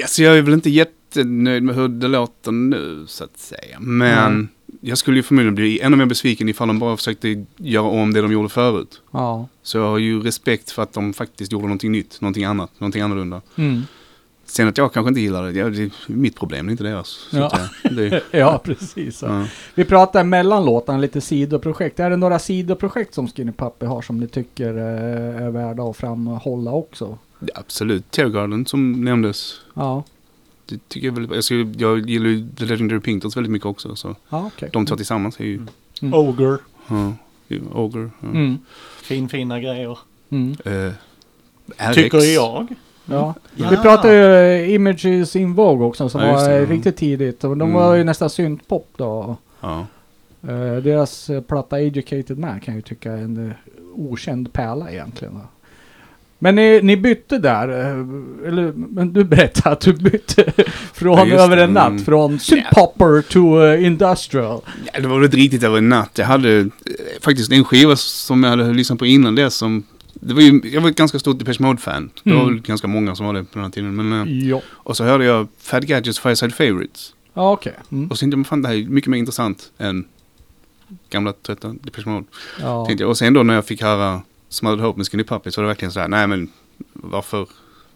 [0.03, 3.81] Alltså jag är väl inte jättenöjd med hur det låter nu så att säga.
[3.81, 4.49] Men
[4.81, 8.21] jag skulle ju förmodligen bli ännu mer besviken ifall de bara försökte göra om det
[8.21, 9.01] de gjorde förut.
[9.11, 9.49] Ja.
[9.63, 13.03] Så jag har ju respekt för att de faktiskt gjorde någonting nytt, någonting annat, någonting
[13.03, 13.43] annorlunda.
[13.57, 13.83] Mm.
[14.47, 16.85] Sen att jag kanske inte gillar det, ja, det är mitt problem, det är inte
[16.85, 17.29] deras.
[17.33, 17.53] Ja.
[17.83, 19.23] det, ja, precis.
[19.23, 19.47] Ja.
[19.75, 22.01] Vi pratar mellan låtarna lite sidoprojekt.
[22.01, 25.97] Är det några sidoprojekt som Skinny Puppy har som ni tycker eh, är värda att
[25.97, 27.19] framhålla också?
[27.39, 29.61] Ja, Absolut, Teargarden som nämndes.
[29.75, 30.05] Ja,
[30.67, 33.97] Det tycker jag väl, alltså, jag gillar ju The Legendary Pinktons väldigt mycket också.
[33.97, 34.71] Så ja okej.
[34.73, 35.67] de två tillsammans är ju,
[36.03, 36.15] Mm.
[36.15, 37.13] Ogre, ja,
[37.73, 38.11] Ogre.
[38.21, 38.29] Ja.
[38.29, 38.59] Mm.
[39.03, 39.99] fin fina grejer.
[40.31, 40.57] Mm.
[41.77, 41.95] RX.
[41.95, 42.75] Tycker jag.
[43.07, 43.35] Ja.
[43.55, 43.69] Ja.
[43.71, 46.67] Vi pratade ju eh, Images in Vogue också som Ja, var det, eh, ja.
[46.71, 47.45] riktigt tidigt.
[47.45, 47.73] Och de Mm.
[47.75, 49.37] var ju nästan syntpop då.
[49.61, 49.87] Ja.
[50.49, 53.55] Eh, deras platta Educated Man kan jag ju tycka är en
[53.95, 55.41] okänd pärla egentligen.
[56.39, 57.69] Men ni, ni bytte där,
[58.47, 60.45] eller men du berättade att du bytte
[60.93, 62.05] från Ja, över en natt, Mm.
[62.05, 64.61] från synthpopper to uh, industrial.
[64.93, 66.11] Ja, det var väl inte riktigt över en natt.
[66.19, 66.65] Jag hade eh,
[67.21, 69.83] faktiskt en skiva som jag hade lyssnat på innan det som...
[70.27, 72.11] Det var ju, jag var ett ganska stort Depeche Mode-fan.
[72.23, 72.55] Det var Mm.
[72.55, 73.97] väl ganska många som var det på den här tiden.
[73.97, 77.15] Men, eh, Ja, och så hörde jag Fat Gadgets Fireside Favorites.
[77.35, 77.75] ja okej.
[77.93, 78.11] Mm.
[78.11, 80.05] Och så tänkte jag, fan det här är mycket mer intressant än
[81.11, 82.27] gamla trötta Depeche Mode.
[82.61, 82.87] Ja.
[82.87, 83.11] Tänkte jag.
[83.11, 85.69] Och sen då när jag fick höra Smothered Hope med Skinny Puppy så var det
[85.69, 86.49] verkligen sådär, nej men
[86.93, 87.47] varför,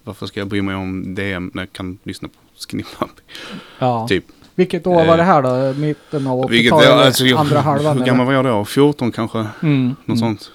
[0.04, 2.34] varför ska jag bry mig om det när jag kan lyssna på
[2.68, 3.22] Skinny Puppy?
[3.78, 4.08] ja.
[4.08, 4.24] Typ.
[4.54, 5.78] Vilket år var det här då?
[5.80, 6.88] Mitten av Vilket, 80-talet?
[6.88, 7.98] ja, alltså, andra halvan?
[7.98, 8.64] hur gammal var jag då?
[8.64, 9.38] 14 kanske?
[9.62, 9.86] Mm.
[9.88, 10.18] Något mm.
[10.18, 10.50] sånt.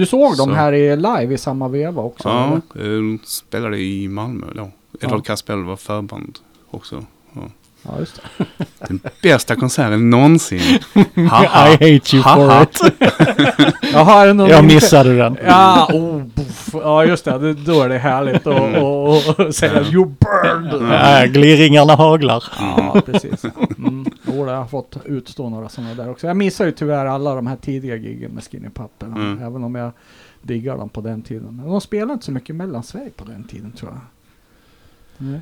[0.00, 0.54] Du såg dem Så.
[0.54, 2.28] här i live i samma veva också?
[2.28, 3.12] Ja, eller?
[3.14, 4.70] eh, spelade i Malmö då.
[5.00, 6.38] Edvard Kaspel var förband
[6.70, 7.04] också.
[7.32, 7.42] Ja.
[7.82, 8.44] Ja, just det.
[8.88, 10.60] Den bästa konserten någonsin.
[11.30, 11.68] Haha.
[11.68, 11.84] I hate
[12.16, 12.62] you for Haha.
[12.62, 12.80] it.
[13.92, 15.36] Jaha, är det någon Jag missade den.
[15.46, 16.70] Ja, oh, buff.
[16.72, 17.38] ja just det.
[17.38, 17.54] det.
[17.54, 18.82] Då är det härligt att Mm.
[18.82, 20.92] och, och säga you burned.
[20.92, 22.44] Ja, glirringarna haglar.
[22.58, 23.44] Ja, precis.
[23.78, 24.06] Mm.
[24.26, 26.26] Jo, jag har fått utstå några sådana där också.
[26.26, 29.06] Jag missar ju tyvärr alla de här tidiga giggen med Skinny Puppy.
[29.06, 29.38] Mm.
[29.42, 29.90] Även om jag
[30.42, 31.62] diggar dem på den tiden.
[31.64, 34.00] De spelade inte så mycket Mellansverige på den tiden tror jag.
[35.18, 35.40] Nej.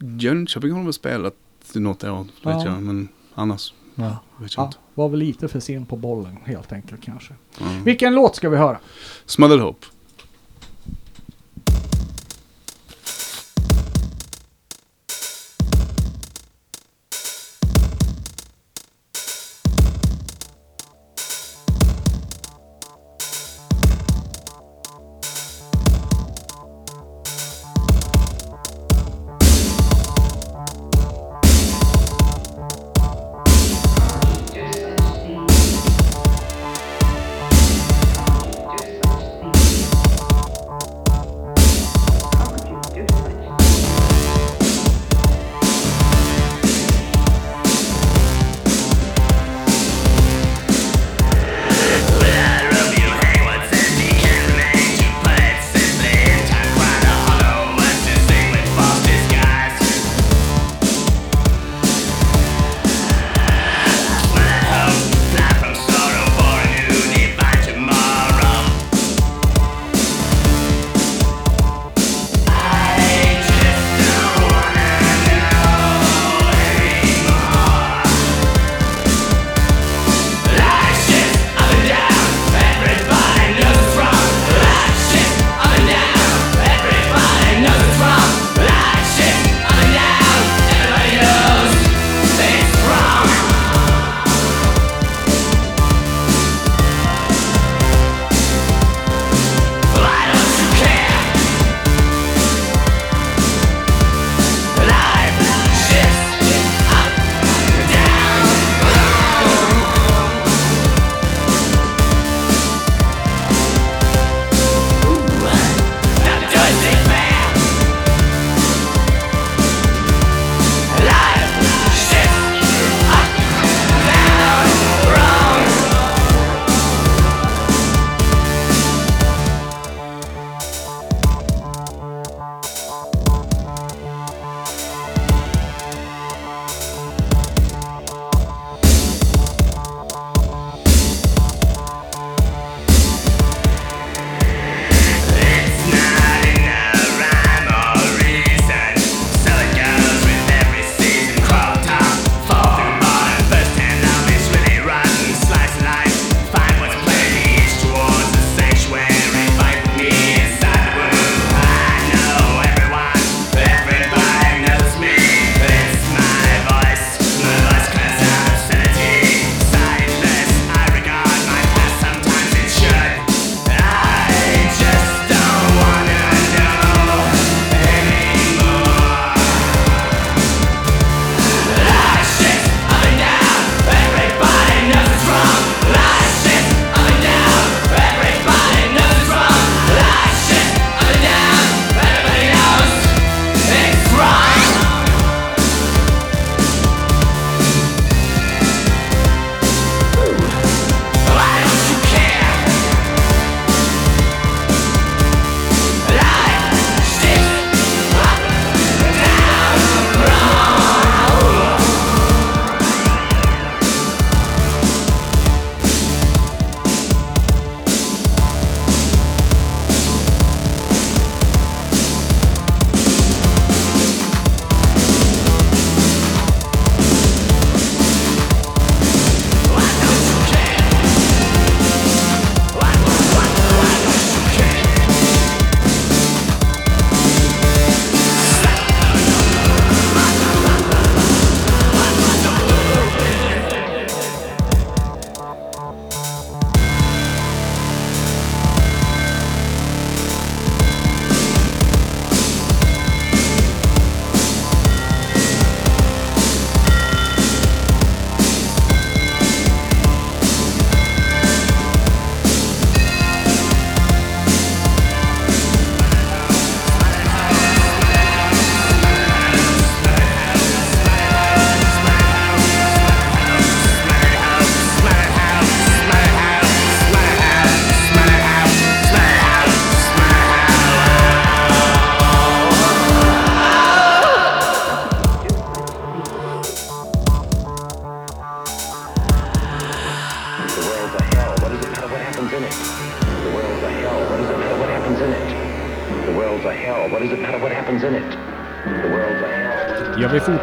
[0.00, 1.34] Jönköping har de väl spelat
[1.74, 2.64] något år, vet Ja.
[2.64, 2.82] jag.
[2.82, 4.16] Men annars Ja.
[4.38, 4.78] vet jag Ja, inte.
[4.94, 7.34] var väl lite för sen på bollen helt enkelt kanske.
[7.60, 7.84] Mm.
[7.84, 8.78] Vilken låt ska vi höra?
[9.26, 9.86] Smothered Hope.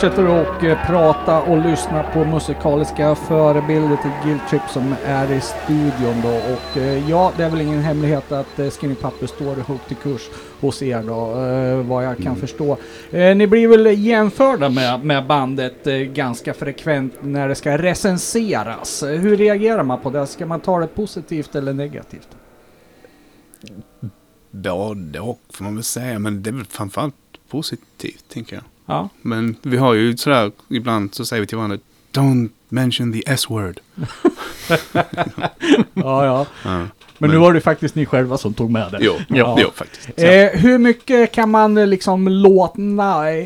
[0.01, 5.41] Fortsätter att eh, prata och lyssna på musikaliska förebilder till Guilt Trip som är i
[5.41, 6.29] studion då.
[6.29, 9.95] Och eh, ja, det är väl ingen hemlighet att eh, Skinny Puppy står högt i
[9.95, 10.21] kurs
[10.59, 11.25] hos er då,
[11.83, 12.77] vad jag kan förstå.
[13.11, 15.83] Eh, ni blir väl jämförda med, med bandet
[16.13, 19.03] ganska frekvent när det ska recenseras.
[19.03, 20.27] Hur reagerar man på det?
[20.27, 22.29] Ska man ta det positivt eller negativt?
[24.51, 27.15] Både och får man väl säga, men det är väl framförallt
[27.49, 28.63] positivt tänker jag.
[28.89, 29.09] Ja.
[29.21, 31.77] Men vi har ju sådär, ibland så säger vi till varandra
[32.13, 33.79] Don't mention the S-word.
[35.93, 36.45] Ja, ja.
[36.65, 36.85] Ja.
[37.17, 38.97] Men, nu var det faktiskt ni själva som tog med det.
[39.01, 39.57] Jo, Ja.
[39.61, 40.09] jo faktiskt.
[40.19, 42.81] Eh, hur mycket kan man eh, liksom låta,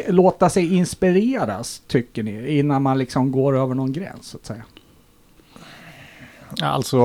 [0.08, 4.64] låta sig inspireras, tycker ni, innan man liksom går över någon gräns, så att säga?
[6.62, 7.00] Alltså,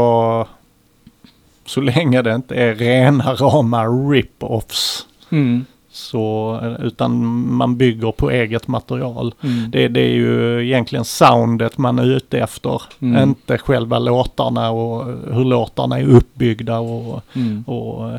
[1.64, 5.06] så länge det inte är rena rama rip-offs.
[5.30, 5.64] Mm.
[5.96, 7.24] Så, utan
[7.54, 9.34] man bygger på eget material.
[9.42, 9.70] Mm.
[9.70, 12.82] Det, det är ju egentligen soundet man är ute efter.
[13.00, 13.22] Mm.
[13.28, 17.62] Inte själva låtarna och hur låtarna är uppbyggda och, Mm.
[17.66, 18.10] och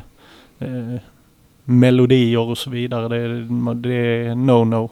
[0.59, 0.99] eh,
[1.63, 3.07] melodier och så vidare.
[3.07, 3.27] Det,
[3.73, 4.89] det är no-no.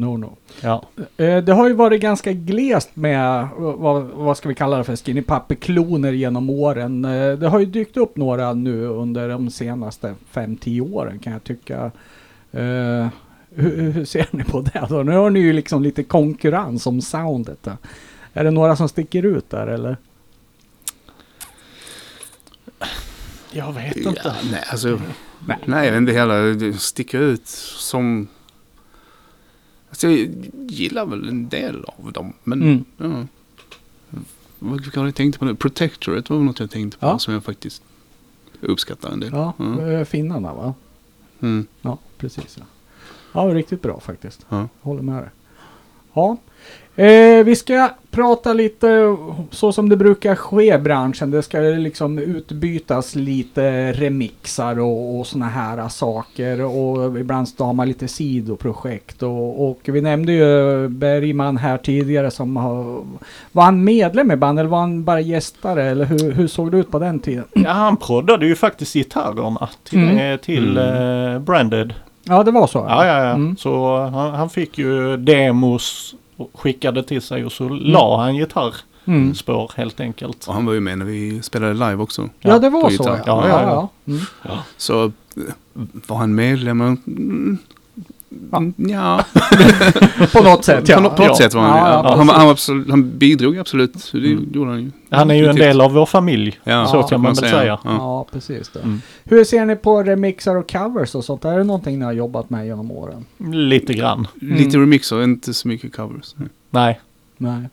[0.00, 0.36] No, no.
[0.60, 0.84] Ja.
[1.16, 4.96] Eh, det har ju varit ganska glest med, vad, vad ska vi kalla det för,
[4.96, 5.22] skinny
[5.60, 7.04] kloner genom åren.
[7.04, 11.44] Eh, det har ju dykt upp några nu under de senaste 5-10 åren kan jag
[11.44, 11.90] tycka.
[12.52, 13.08] Eh,
[13.54, 15.02] hur, hur ser ni på det då?
[15.02, 17.58] Nu har ni ju liksom lite konkurrens om soundet.
[17.62, 17.70] Då.
[18.32, 19.96] Är det några som sticker ut där eller?
[23.52, 24.34] Jag vet Ja, inte.
[24.52, 25.00] nej, alltså,
[25.46, 25.56] Nej.
[25.64, 25.84] nej.
[25.86, 26.72] jag vet inte heller.
[26.72, 28.28] Sticker ut som...
[29.90, 30.28] Alltså, jag
[30.68, 32.32] gillar väl en del av dem.
[32.44, 32.84] Men, Mm.
[32.96, 33.26] ja.
[34.58, 35.54] Vad har jag tänkt på nu?
[35.54, 37.18] Protectorate var något jag tänkte på Ja.
[37.18, 37.82] som jag faktiskt
[38.60, 39.30] uppskattar en del.
[39.32, 39.78] Ja, Mm.
[39.90, 40.74] eh, finnarna va?
[41.40, 41.66] Mm.
[41.82, 42.58] Ja, precis.
[42.58, 42.64] Ja,
[43.32, 44.46] ja riktigt bra faktiskt.
[44.48, 44.68] Ja.
[44.80, 45.30] Håller med dig.
[46.12, 46.36] Ja.
[46.96, 49.16] Eh, vi ska prata lite
[49.50, 51.30] så som det brukar ske i branschen.
[51.30, 56.60] Det ska liksom utbytas lite remixar och, och såna här saker.
[56.64, 59.22] Och ibland så har man lite sidoprojekt.
[59.22, 63.04] Och, och vi nämnde ju Bergman här tidigare som har...
[63.52, 65.84] Var han medlem i bandet eller var han bara gästare?
[65.84, 67.44] Eller hur, hur såg det ut på den tiden?
[67.54, 70.18] Ja, han proddade ju faktiskt gitarrerna till, Mm.
[70.32, 71.94] eh, till eh, Branded.
[72.24, 72.78] Ja, det var så?
[72.88, 73.30] Ja, ja, ja.
[73.30, 73.56] Mm.
[73.56, 76.14] Så han, han fick ju demos
[76.54, 78.40] skickade till sig och så la han Mm.
[78.40, 80.46] gitarrspår helt enkelt.
[80.48, 82.28] Och han var ju med när vi spelade live också.
[82.40, 83.02] Ja, det var så.
[83.06, 83.88] Ja, Ja, ja, ja, ja.
[84.42, 84.50] ja.
[84.50, 84.58] Mm.
[84.76, 85.10] Så eh,
[86.06, 86.98] var han medlem?
[88.52, 89.24] Mm, Ja.
[90.32, 90.96] På något sätt, ja.
[90.96, 91.34] På något ja.
[91.36, 94.10] sätt var han Ja, ja, han, han, absolut, han bidrog absolut.
[94.12, 94.48] Det Mm.
[94.52, 94.90] gjorde han ju.
[95.10, 96.60] Han är ju en del av vår familj.
[96.64, 97.64] Ja, så Ja, kan man väl säga.
[97.64, 97.78] Ja.
[97.84, 98.80] Ja, precis det.
[98.80, 99.00] Mm.
[99.24, 101.44] Hur ser ni på remixar och covers och sånt?
[101.44, 103.24] Är det någonting ni har jobbat med genom åren?
[103.52, 104.26] Lite grann.
[104.40, 104.80] Lite Mm.
[104.80, 106.34] remixer, inte så mycket covers.
[106.70, 107.00] Nej.
[107.36, 107.68] Nej.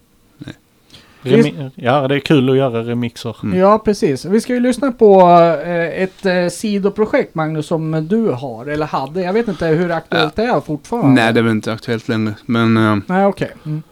[1.36, 3.36] Remi- ja, det är kul att göra remixer.
[3.44, 3.60] Mm.
[3.60, 4.26] Ja, precis.
[4.26, 5.22] Vi ska ju lyssna på
[5.66, 9.22] eh, ett eh, sidoprojekt, Magnus, som du har, eller hade.
[9.22, 11.22] Jag vet inte hur aktuellt det är fortfarande.
[11.22, 12.34] Nej, det är väl inte aktuellt längre.
[12.46, 13.52] Men eh, Nej, okej.
[13.66, 13.84] Mm.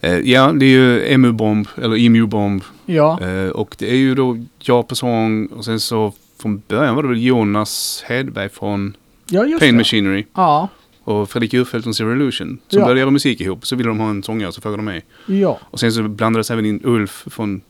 [0.00, 2.62] eh, ja, det är ju Emu-bomb, eller Emu-bomb.
[2.86, 3.18] Ja.
[3.22, 7.02] Eh, och det är ju då jag på sång och sen så från början var
[7.02, 8.96] det väl Jonas Hedberg från
[9.30, 9.78] ja, just Pain det.
[9.78, 10.68] Machinery Ja.
[11.04, 12.58] Och Fredrik Djurfeldt från Zero Illusion.
[12.68, 12.84] Som Ja.
[12.84, 13.66] började göra musik ihop.
[13.66, 15.04] Så ville de ha en sångare så frågade de mig.
[15.26, 15.58] Ja.
[15.70, 17.60] Och sen så blandades även in Ulf från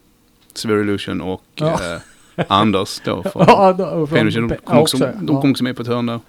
[0.55, 1.95] Zero Illusion och Ja.
[2.37, 3.47] eh, Anders då från
[4.07, 4.49] Pain Machine.
[4.49, 6.20] De kom också, också, de kom också med på ett hörn där.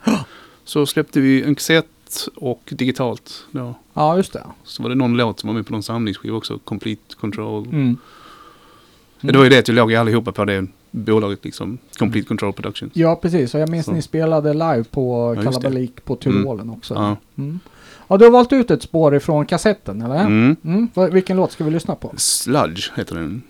[0.63, 3.75] Så släppte vi en kassett och digitalt då.
[3.93, 4.43] Ja, just det.
[4.63, 6.59] Så var det någon låt som var med på någon samlingsskiva också.
[6.63, 7.65] Complete Control.
[7.67, 7.97] Mm.
[9.19, 11.77] Ja, Det var ju det att jag låg allihopa på det bolaget liksom.
[11.99, 12.91] Complete Control Productions.
[12.95, 13.53] Ja, precis.
[13.53, 13.91] Och jag minns Så.
[13.91, 15.43] ni spelade live på Ja.
[15.43, 16.93] Kalabalik på Tyrolen också.
[16.93, 17.17] Ja.
[17.37, 17.59] Mm.
[18.07, 20.19] Ja, du har valt ut ett spår ifrån kassetten, eller?
[20.19, 20.55] Mm.
[20.63, 20.89] Mm.
[21.11, 22.13] Vilken låt ska vi lyssna på?
[22.17, 23.41] Sludge heter den.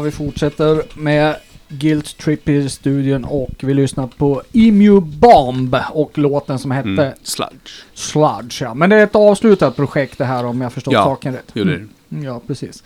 [0.00, 1.36] Ja, vi fortsätter med
[1.68, 7.12] Guilt Trip i studion och vi lyssnar på Emu Bomb och låten som hette Mm.
[7.22, 7.84] Sludge.
[7.94, 8.62] Sludge.
[8.62, 8.74] Ja.
[8.74, 11.50] Men det är ett avslutat projekt det här om jag förstått Ja, saken rätt.
[11.52, 11.60] Det.
[11.60, 12.84] Mm, Ja, precis.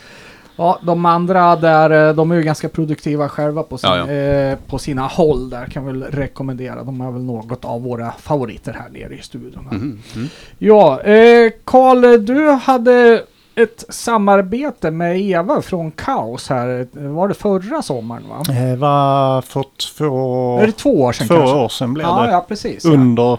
[0.57, 4.11] Ja, de andra där, eh, de är ju ganska produktiva själva på, sin, Ja, ja.
[4.13, 6.83] Eh, på sina håll där kan väl rekommendera.
[6.85, 9.69] De är väl något av våra favoriter här nere i studion.
[9.71, 10.29] Mhm, mm.
[10.59, 13.23] Ja, eh, Karl, du hade
[13.57, 16.87] ett samarbete med Eva från Kaos här.
[16.93, 18.43] Var det förra sommaren va?
[18.47, 19.65] Det var för
[19.97, 21.57] två, Är det två år sedan två kanske?
[21.57, 22.31] år sedan blev Ja, det.
[22.31, 22.85] ja precis.
[22.85, 23.39] Under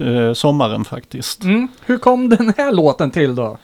[0.00, 1.42] eh, sommaren faktiskt.
[1.44, 1.68] Mm.
[1.86, 3.56] Hur kom den här låten till då?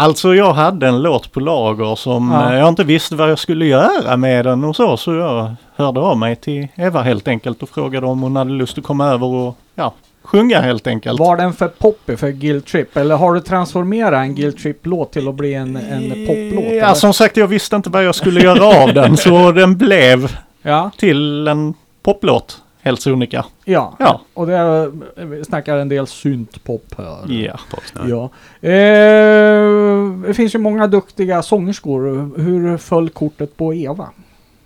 [0.00, 2.52] Alltså jag hade en låt på lager som Ja.
[2.52, 4.96] eh, jag inte visste vad jag skulle göra med den och så.
[4.96, 8.78] Så jag hörde av mig till Eva helt enkelt och frågade om hon hade lust
[8.78, 9.92] att komma över och ja,
[10.22, 11.20] sjunga helt enkelt.
[11.20, 12.96] Var den för poppig för Guilt Trip?
[12.96, 16.64] Eller har du transformerat en Guilt Trip-låt till att bli en, en poplåt?
[16.64, 16.94] Ja, eller?
[16.94, 20.90] som sagt jag visste inte vad jag skulle göra av den så den blev ja,
[20.98, 22.62] till en poplåt.
[22.82, 23.44] Helt sonika.
[23.64, 23.96] ja.
[23.98, 24.20] Ja.
[24.34, 27.32] Och det vi snackar en del syntpop här.
[27.32, 27.60] Ja.
[27.70, 28.00] Popsnö.
[28.08, 28.30] Ja.
[28.68, 32.32] Eh, det finns ju många duktiga sångerskor.
[32.40, 34.08] Hur föll kortet på Eva?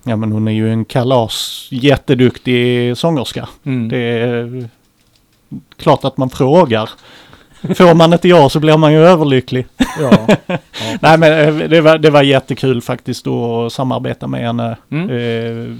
[0.02, 3.48] Ja men hon är ju en kalas jätteduktig sångerska.
[3.64, 3.88] Mm.
[3.88, 4.68] Det är
[5.76, 6.90] klart att man frågar.
[7.74, 9.66] Får man inte ja så blir man ju överlycklig.
[10.00, 10.26] Ja.
[11.00, 14.76] Nej men eh, det var, det var jättekul faktiskt att samarbeta med henne.
[14.90, 15.10] Mm.
[15.10, 15.76] Eh,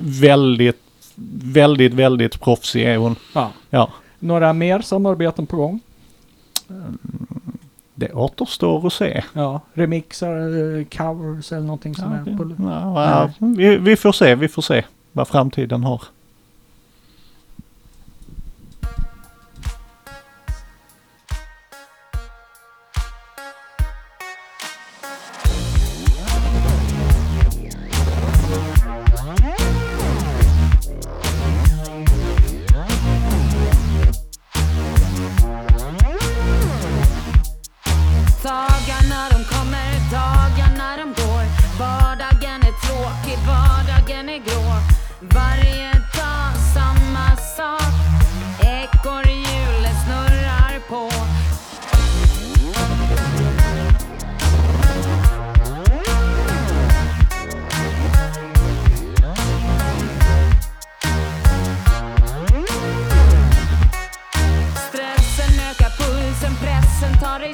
[0.00, 0.82] väldigt,
[1.42, 3.16] väldigt, väldigt proffsig är hon.
[3.34, 3.50] ja.
[3.70, 3.90] Ja.
[4.18, 5.80] Några mer samarbeten på gång?
[7.94, 9.24] Det återstår att se.
[9.32, 9.60] Ja.
[9.72, 12.54] Remixar, eh, covers eller någonting som är på...
[12.68, 16.02] Ja, ja, vi, vi får se, vi får se vad framtiden har.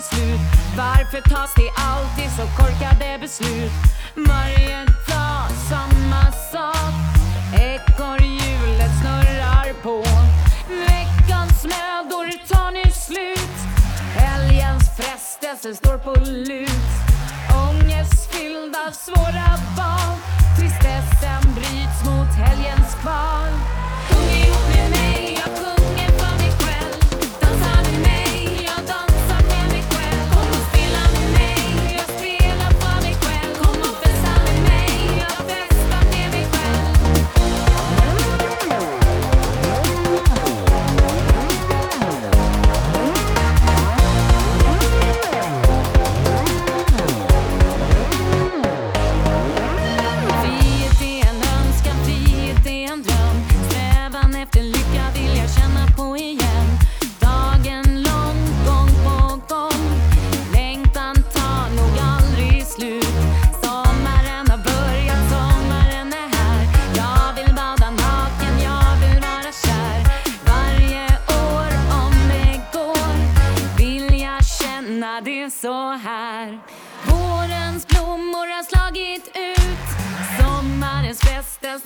[0.00, 0.40] Slut?
[0.76, 3.72] Varför tas det alltid så korkade beslut?
[4.14, 6.94] Varje dag samma sak.
[7.54, 10.04] Ekorrhjulet snurrar på.
[10.68, 13.56] Veckans mödor tar nu slut.
[14.14, 16.90] Helgens frestelse står på lut.
[17.68, 20.16] Ångestfyllda svåra val
[20.56, 23.52] Tristessen bryts mot helgens kval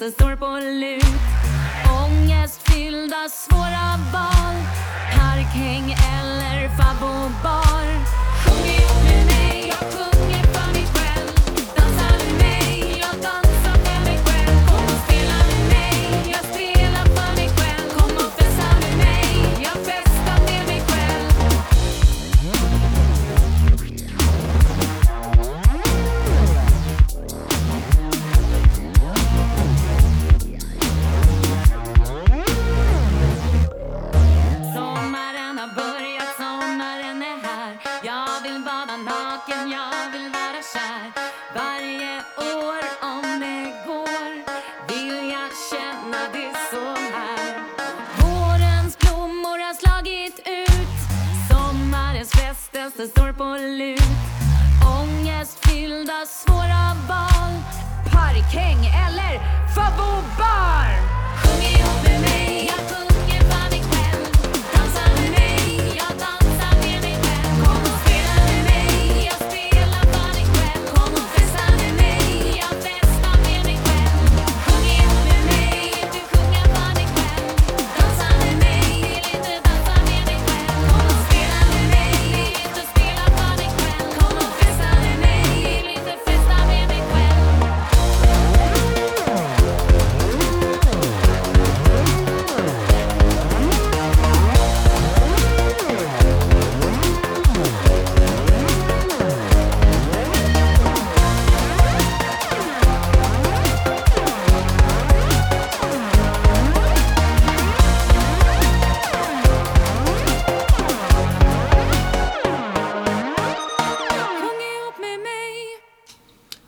[0.03, 1.05] frestelse står på lut.
[2.05, 3.92] Ångestfyllda svåra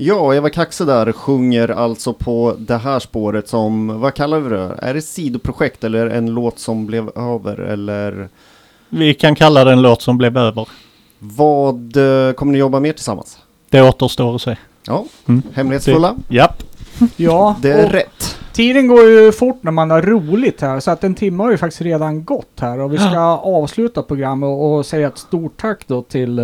[0.06, 4.74] Ja, Eva Kaxe där sjunger alltså på det här spåret som, vad kallar vi det?
[4.78, 8.28] Är det sidoprojekt eller en låt som blev över eller
[8.88, 10.68] Vi kan kalla det en låt som blev över.
[11.18, 13.38] vad eh, kommer ni jobba mer tillsammans?
[13.70, 14.56] Det återstår att se.
[14.86, 15.42] Ja, Mm.
[15.54, 16.14] hemlighetsfulla?
[16.28, 16.62] Japp.
[17.16, 18.33] Ja, Det är och rätt.
[18.54, 20.80] Tiden går ju fort när man har roligt här.
[20.80, 22.78] Så att en timme har ju faktiskt redan gått här.
[22.80, 26.38] Och vi ska avsluta programmet och, och säga ett stort tack då till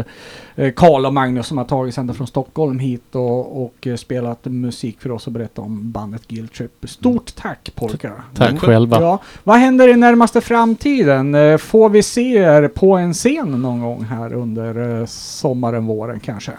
[0.54, 3.96] eh, Karl och Magnus som har tagit sig ända från Stockholm hit och, och eh,
[3.96, 6.72] spelat musik för oss och berättat om bandet Guild Trip.
[6.84, 8.22] Stort tack pojkar!
[8.34, 8.60] Tack Mm.
[8.60, 9.00] själva.
[9.00, 11.34] Ja, vad händer i närmaste framtiden?
[11.34, 16.20] Eh, Får vi se er på en scen någon gång här under eh, sommaren, våren
[16.20, 16.52] kanske?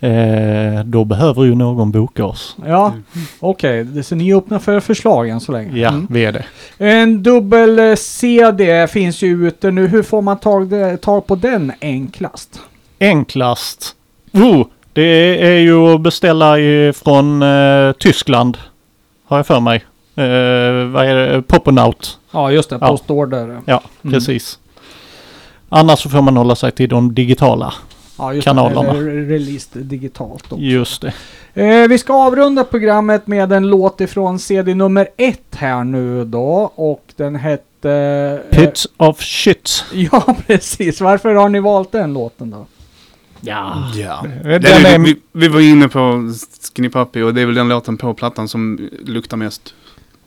[0.00, 2.56] Eh, då behöver ju någon boka oss.
[2.66, 2.94] Ja,
[3.40, 3.84] okej.
[3.84, 5.78] Det Så ni är öppna för förslag än så länge?
[5.78, 6.06] Ja, Mm.
[6.10, 6.44] vi är det.
[6.78, 9.86] En dubbel eh, CD finns ju ute nu.
[9.86, 10.70] Hur får man tag,
[11.00, 12.60] tag på den enklast?
[13.00, 13.94] Enklast.
[14.32, 16.54] Oh, det är ju att beställa
[16.94, 18.58] från eh, Tyskland.
[19.26, 19.76] Har jag för mig.
[20.16, 20.24] Eh,
[20.92, 21.42] vad är det?
[21.42, 22.18] Poponaut.
[22.32, 22.78] Ja, just det.
[22.80, 22.88] Ja.
[22.88, 23.60] Postorder.
[23.64, 24.12] Ja, Mm.
[24.14, 24.58] precis.
[25.68, 27.72] Annars så får man hålla sig till de digitala.
[28.20, 28.92] Ja, just Kanalerna.
[28.92, 29.00] det.
[29.10, 30.56] Released digitalt också.
[30.56, 31.12] Just det.
[31.82, 36.72] Eh, vi ska avrunda programmet med en låt ifrån CD nummer ett här nu då.
[36.74, 37.90] Och den hette...
[38.52, 39.84] eh, Pits of shit.
[40.12, 41.00] Ja, precis.
[41.00, 42.66] Varför har ni valt den låten då?
[43.40, 43.90] Ja.
[43.94, 44.24] Ja.
[44.42, 46.32] Den Det är, är, vi, vi var inne på
[46.76, 49.74] Skinny Puppy och det är väl den låten på plattan som luktar mest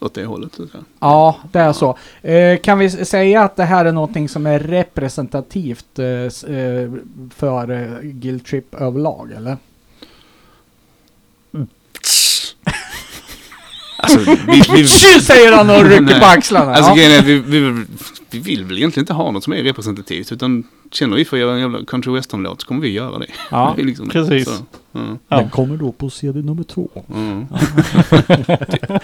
[0.00, 0.58] åt det hållet.
[1.00, 1.98] Ja, det är så.
[2.22, 6.92] Eh, kan vi säga att det här är någonting som är representativt eh, eh,
[7.36, 9.56] för eh, Guild Trip överlag, eller?
[13.98, 14.86] Alltså, vi, vi,
[15.20, 16.74] säger han och rycker på axlarna.
[16.74, 16.96] Alltså ja.
[16.96, 17.84] grejen är, vi, vi,
[18.30, 20.32] vi vill väl egentligen inte ha något som är representativt.
[20.32, 20.64] Utan
[20.94, 23.26] känner vi för att göra en jävla country western-låt så kommer vi göra det.
[23.50, 24.44] Ja, Det liksom, precis.
[24.48, 24.64] Så,
[25.28, 25.36] Ja.
[25.36, 26.88] Den kommer då på CD nummer två.
[27.14, 27.46] mm.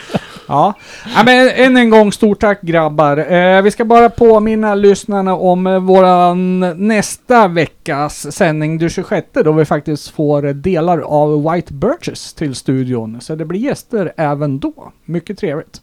[0.49, 0.74] Ja.
[1.14, 3.32] ja, men än en gång stort tack grabbar.
[3.32, 9.53] Eh, vi ska bara påminna lyssnarna om eh, våran nästa veckas sändning, den 26, då
[9.53, 13.20] vi faktiskt får eh, delar av White Birches till studion.
[13.20, 14.93] Så det blir gäster även då.
[15.05, 15.80] Mycket trevligt.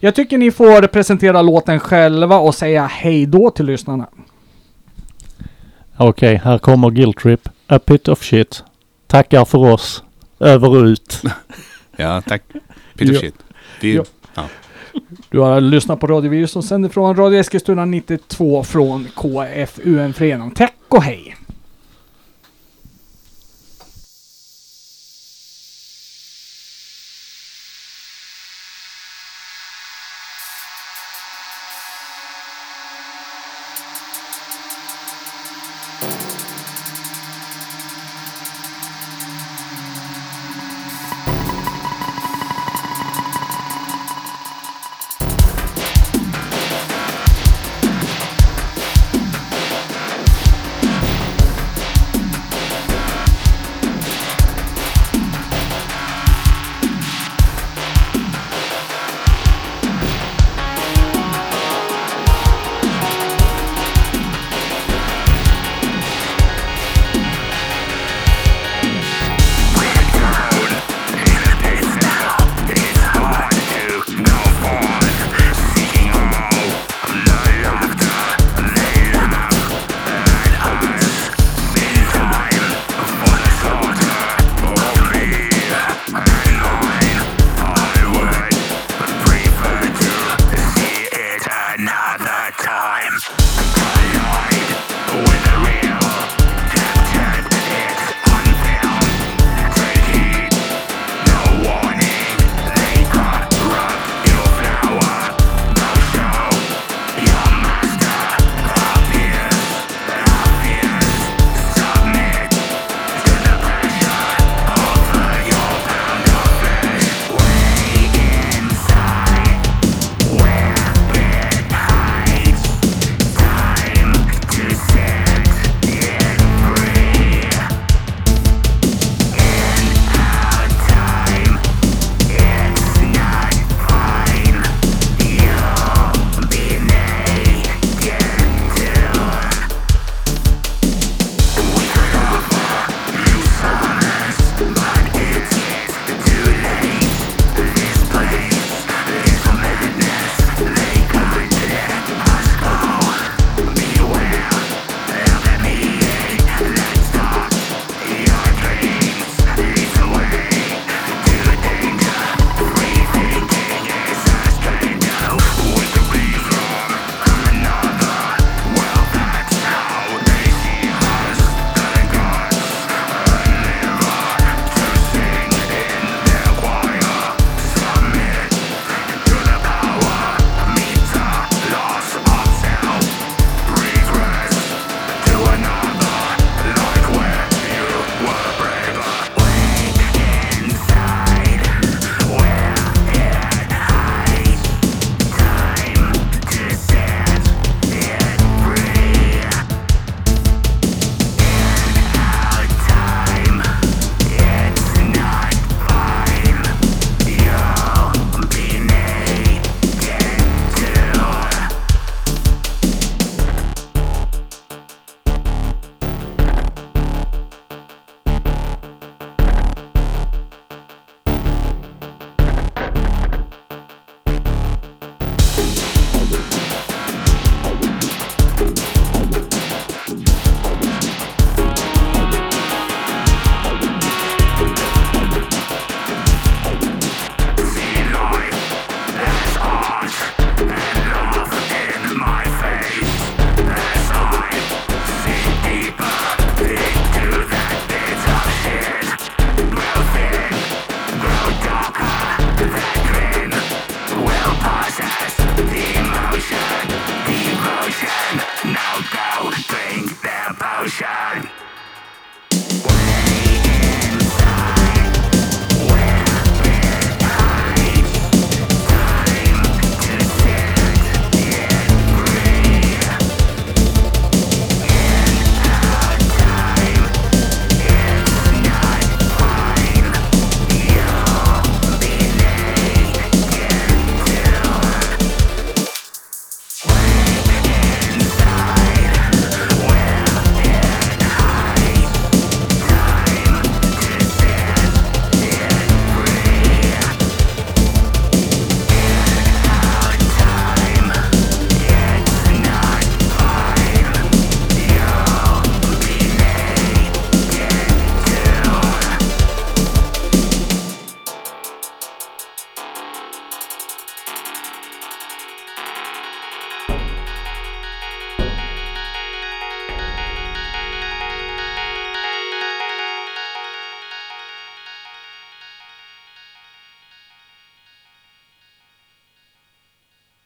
[0.00, 4.06] Jag tycker ni får presentera låten själva och säga hej då till lyssnarna.
[5.98, 7.48] Okej, här kommer Guilt Trip.
[7.66, 8.64] A pit of shit.
[9.06, 10.02] Tackar för oss.
[10.40, 11.22] Över och ut.
[11.98, 12.42] Ja, tack.
[12.94, 13.20] Peter Ja.
[13.20, 13.34] Shit.
[13.80, 13.94] Vi,
[14.34, 14.44] Ja.
[15.30, 20.50] Du har lyssnat på Radio Virus som sänder från Radio Eskilstuna 92 från KFUM Förening.
[20.50, 21.36] Tack och hej!